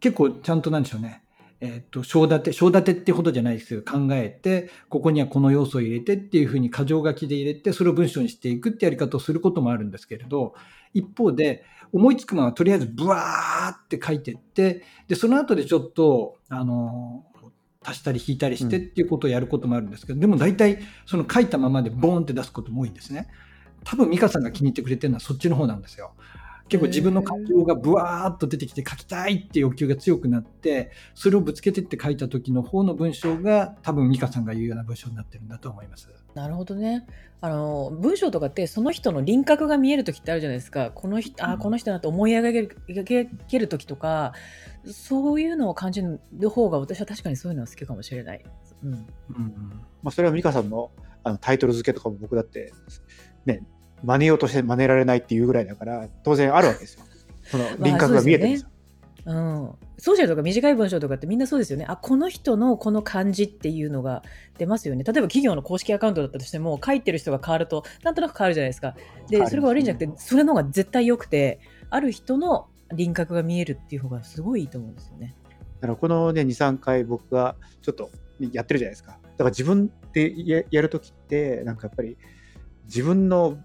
[0.00, 1.22] 結構ちゃんとなんでしょうね。
[1.60, 10.54] えっ、ー、と、章立て、章立てってほどじゃないですけど、考えて、ここにはこの要素を入れてっていうふうに箇条書きで入れて、それを文章にしていくってやり方をすることもあるんですけれど、
[10.94, 17.26] 一方で、思いつくのはとりあえずブワーって書いてって、で、その後でちょっと、あの、
[17.84, 23.28] 足したり引いたりしてっていうことをやることもあるんですけど、でも大体その書いたままでボーンって出すことも多いんですね。
[23.84, 26.12] 多分美香さんが気に入ってくれてるのはそっちの方なんですよ。
[26.68, 36.08] 結構自分の感情がブワーっと出てきて書きたいって欲求が強くなってそれをぶつけてって書いた時の方の文章が多分美香さんが言うような文章になってるんだと思います。
[36.34, 37.06] なるほどね。
[37.40, 40.92] あの文章とかってその人の輪郭が見える時ってあるじゃないですか。
[40.94, 44.34] この人あこの人だと思い描ける描ける時とか
[44.86, 46.02] そういうのを感じ
[46.32, 48.44] る方が私は確かにそういうのは好きかもしれない。
[48.82, 48.92] うん。
[48.92, 49.04] うん
[50.02, 50.90] まあ、それは美香さんの
[51.22, 52.72] あのタイトル付けとかも僕だって
[53.44, 53.62] ね
[54.02, 57.04] 真似ようとして真似られないっていうぐらいだから当然あるわけですよ。
[57.44, 58.70] その輪郭が見えてるんですよ。
[59.26, 61.84] うん、ソーシャルとか短い文章とかってみんなそうですよね。
[61.86, 64.22] あ、この人のこの感じっていうのが
[64.56, 65.04] 出ますよね。
[65.04, 68.96] 例えば企業の公式アカウントだったとしても、書いてる人が変わると、なんとなく変わるじゃないですか。
[69.28, 71.60] で、それが悪いんじゃなくて、それの方が絶対良くて、
[71.90, 75.34] ある人の輪郭が見えるっていう方がすごいいいと思うんですよね。
[75.80, 78.10] だからこのね、2、3回僕がちょっと
[78.52, 79.12] やってるじゃないですか。
[79.12, 82.16] だから自分でややるときって、なんかやっぱり
[82.84, 83.58] 自分の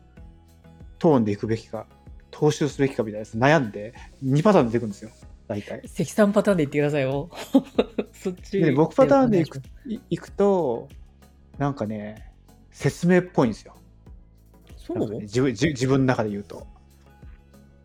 [1.00, 1.88] トーンでいくべきか、
[2.32, 5.12] 踏襲すべきかみたいな悩んで、2パターン出てくるんですよ。
[5.48, 5.82] 大体。
[5.88, 7.30] 積算パターンで言ってくださいよ。
[8.14, 8.60] そっち。
[8.60, 9.62] で、僕パターンでいく
[10.10, 10.88] いくと、
[11.58, 12.32] なんかね、
[12.72, 13.76] 説明っぽいんですよ。
[14.78, 16.68] そう、ね、自分自分の中で言うと。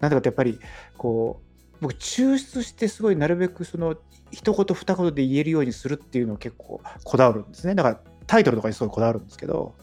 [0.01, 0.59] なんでかってやっぱり、
[0.97, 3.97] こう、僕抽出してすごいなるべくその
[4.31, 7.75] 一言二言で言えるようにするっていうのを結構こだわるんですね。
[7.75, 9.75] だからタイトルとかにすごいこだわるんですけど、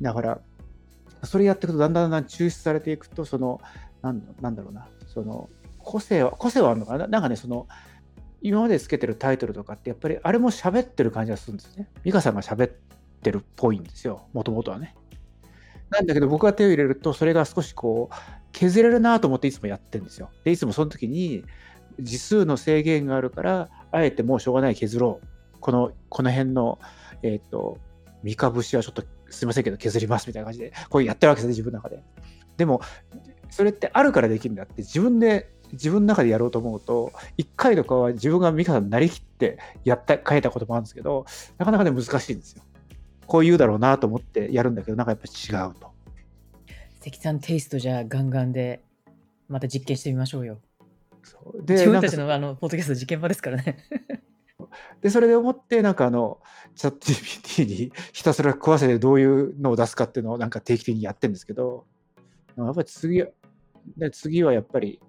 [0.00, 0.40] だから
[1.24, 3.60] それやっていくとだんだんだんだん抽出されていくとその
[4.00, 5.48] なんなんだろうなその
[5.78, 7.66] 個性は個性はあるのかななんかねその
[8.40, 11.88] 今までつけてるタイトルとかってやっぱりあれも喋ってる感じがするんですね。
[12.02, 12.72] 美香さんが喋っ
[13.22, 14.94] てるっぽいんですよもともとはね。
[15.92, 18.14] なんだけど僕が手を入れるとそれが少しこう
[18.52, 20.30] 削れるなと思っていつもやってるんですよ。
[20.44, 21.44] でいつもその時に
[22.00, 25.26] 字数の制限があるからあえてもうしょうがない削ろう。
[25.60, 26.78] このこの辺の
[27.22, 27.78] えっ、ー、と
[28.22, 32.02] 三日節はちょっとすいませんけど削りますみたいな感じでこうやってるわけですね自分の中で。
[32.56, 32.80] でも
[33.50, 41.26] それってあるからできるんだって自分で自分の中でやろうと思うと1回とかは自分が美香さんになりきってやった書いたこともあるんですけど
[41.58, 42.62] なかなかね難しいんですよ。
[43.26, 45.92] こう言うだろうなと思ってやるんだけどなんかやっぱ違うと。
[47.00, 48.84] 関さんテイストじゃガンガンで
[49.48, 50.58] また実験してみましょうよ。
[51.22, 53.78] そうで自分たちのあのポッドキャスト実験場ですからね。
[55.02, 56.40] でそれで思ってなんかあの
[56.76, 61.84] チャット GPT にひたすら食わせてどういうのを出すかっていうのをなんか定期的にやってるんですけど
[62.56, 63.24] やっぱり次
[63.96, 65.00] で次はやっぱり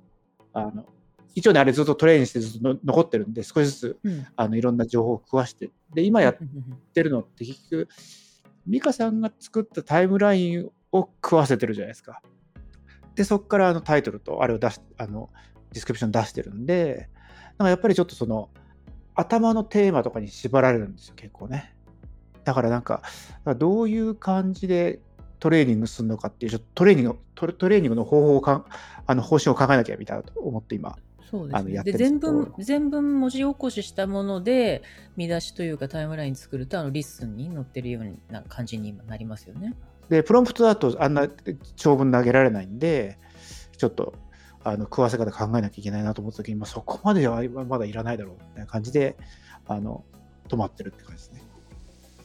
[0.53, 0.85] あの
[1.35, 6.37] 一応ねあれずっとトレーニングしてずっと残ってるんで少しずつ、うん、あのいろんな情報を食わしてで今やっ
[6.93, 7.87] てるのって結局
[8.67, 12.21] 美香さんが作ったタイムラインを食わせてるじゃないですか。
[13.15, 15.29] でそこからあのタイトルとあれを出しあの
[15.71, 17.09] ディスクリプション出してるんで
[17.57, 18.49] なんかやっぱりちょっとその
[19.15, 21.75] 頭のテーマとかに縛られるんですよ結構ね。
[22.43, 23.01] だからなんか
[23.57, 24.99] どういう感じで
[25.39, 28.65] トレーニングするのかっていうちょっとトレーニングトトレーニングの方法をか
[29.05, 30.97] あの方針を考えなきゃみたいなと思って今
[31.33, 34.83] そうですね、で全文全文文字起こししたもので
[35.15, 39.73] 見出しというかタイムライン作るとあのリッスンに載ってるような感じになりますよね。
[40.09, 41.27] でプロンプトだとあんな
[41.75, 43.17] 長文投げられないんで
[43.77, 44.13] ちょっと
[44.63, 49.17] あの食わせ方考えなきゃいけないなと思った時に、まあ、そこまではまだいらないだろうみたいな感じで
[49.65, 50.03] あの
[50.49, 51.41] 止まってるって感じですね。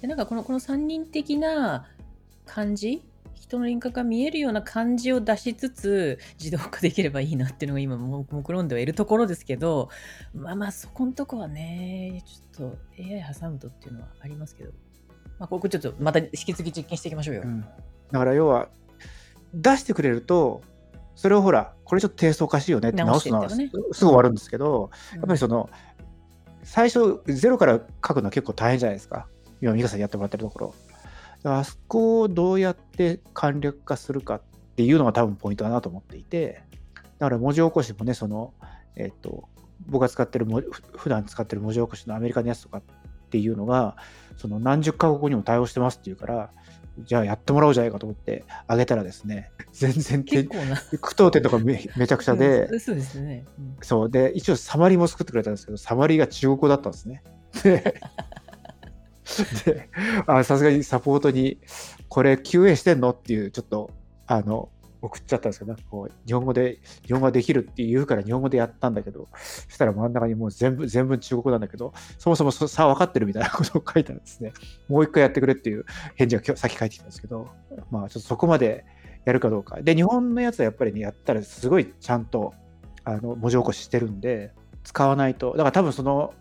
[0.03, 1.87] でなんかこのこの3人的な
[2.45, 3.03] 感じ
[3.41, 9.89] 人の輪郭が見えるような感じを出しつつ自動化できればいいなっていうのが今目論んではいるところですけど
[10.35, 14.73] まあまあそこのとこはねちょっと AI 挟むとっていうのはありますけど、
[15.39, 17.61] まあ、ここちょっとまた引き続き実験していきましょうよ、うん、
[18.11, 18.69] だから要は
[19.55, 20.63] 出してくれると
[21.15, 25.69] それをほらこれちょっと低層おかしいよねって直すのはすぐ終わるんですけど、やっぱりその
[26.63, 29.27] 最初ゼロから書くのは結構大変じゃないですか。
[29.61, 30.75] 今美香さんやってもらってるところ
[31.45, 34.41] あそこをどうやって簡略化するかっ
[34.77, 36.63] ていうのが多分ポイントだなと思っていて、
[37.19, 38.55] だから文字起こしもね、その、
[38.97, 39.49] えっ、と、
[39.87, 40.47] 僕が使ってる、
[40.97, 42.83] 普段使ってる文字起こしのアメリカのやつとかっ
[43.31, 43.97] ていうのが、
[44.37, 46.51] その何十カ国語にも対応してますっていうから、
[47.01, 50.77] じゃあやってもらおうじゃないかと思ってあげたらですね、 全然結構な。
[50.77, 54.11] 句読点とかめめちゃくちゃで、 そうですね、うん、そう。
[54.11, 57.23] で、一応サマリーも作ってくれたんですけど、サマリーが中国語だったんですね。
[59.65, 59.89] で
[60.27, 61.59] で、さすがにサポートに、
[62.09, 63.11] これ QA してんの？
[63.11, 63.91] っていう、ちょっと、
[64.27, 64.71] あの、
[65.01, 74.53] 送っちゃったんですけど、こう日本語で、日本語ができるって言うから日本語でやったんだけど、そしたら真ん中にもう全部、全部中国語なんだけど、そもそも差分かってるみたいなことを書いたらですね、
[74.89, 75.85] もう一回やってくれっていう
[76.17, 77.49] 返事が今日、さっき返ってきたんですけど、
[77.91, 78.85] まあちょっとそこまで
[79.25, 79.81] やるかどうか。
[79.83, 82.55] で、日本のやつはやっぱりね、やったらすごいちゃんと、
[83.05, 84.53] あの、文字起こししてるんで、
[84.83, 86.35] 使わないと、だから多分その、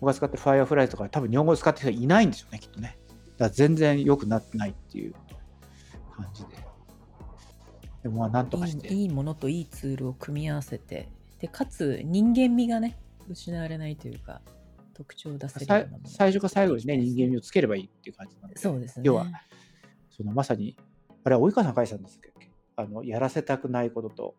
[0.00, 2.98] 僕が使ってる Firefly とか多分日本語使ってる人いないんでしょうね、きっとね。
[3.36, 5.14] だから全然良くなってないっていう
[6.16, 6.56] 感じで。
[8.02, 8.88] でもまあなんとかして。
[8.88, 11.08] いいいいものといいツールを組み合わせて
[11.40, 14.40] でかつ人間味がね失われないというか
[14.94, 18.58] 特徴を出せるよさうな最初か最後にね、人間味をつければいいっていう感じなんで。
[18.58, 19.26] そうですね要は、
[20.10, 20.76] そのまさに、
[21.22, 22.28] あれは及川さん書いてたんですけ？
[22.28, 22.34] ど、
[22.74, 24.34] あのやらせたくないことと、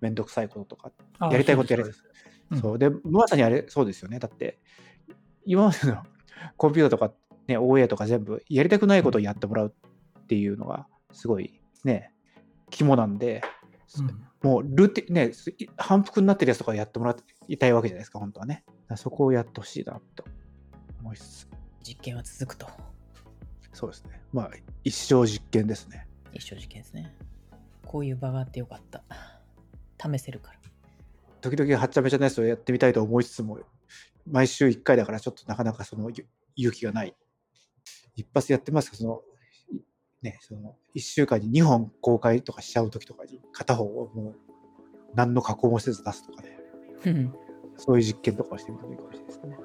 [0.00, 4.20] めんどくさいこととか、あやりたいことやりたいそうで、まさにあれ、そうですよね。
[4.20, 4.60] だって、
[5.44, 6.02] 今までの
[6.56, 7.14] コンピューターとか、
[7.46, 9.74] ね、OA とか全部、やりたくないことをやってもらう
[10.20, 12.12] っていうのが、すごいね、
[12.70, 13.42] 肝なんで、
[13.98, 15.32] うんもうルーティン、ね、
[15.78, 17.16] 反復になってるやつとかやってもら
[17.48, 18.62] いたいわけじゃないですか、本当はね。
[18.94, 20.22] そこをやってほしいなと
[21.00, 21.48] 思いつつ、
[21.82, 22.66] 実験は続くと
[23.72, 24.20] そうですね。
[24.34, 24.50] まあ、
[24.84, 26.06] 一生実験ですね。
[26.34, 27.14] 一生実験ですね
[27.86, 29.02] こういう場があってよかった
[29.98, 30.58] 試せるから
[31.40, 33.60] 時々はっちゃめちゃなやつをやってみたいと思いつつも、
[34.26, 37.14] 毎週1回だからちょっとなかなかそのゆ勇気がない。
[38.16, 38.96] 一発やってますか？
[38.96, 39.20] その、
[39.72, 39.80] い
[40.22, 44.36] ね、その1週間に2本公開とかしちゃう時とかに片方をもう
[45.14, 46.58] 何の加工もせず出すとかね、
[47.06, 47.34] うん
[47.76, 49.56] そういう実験とかをしてみてもいいかもしれないですね。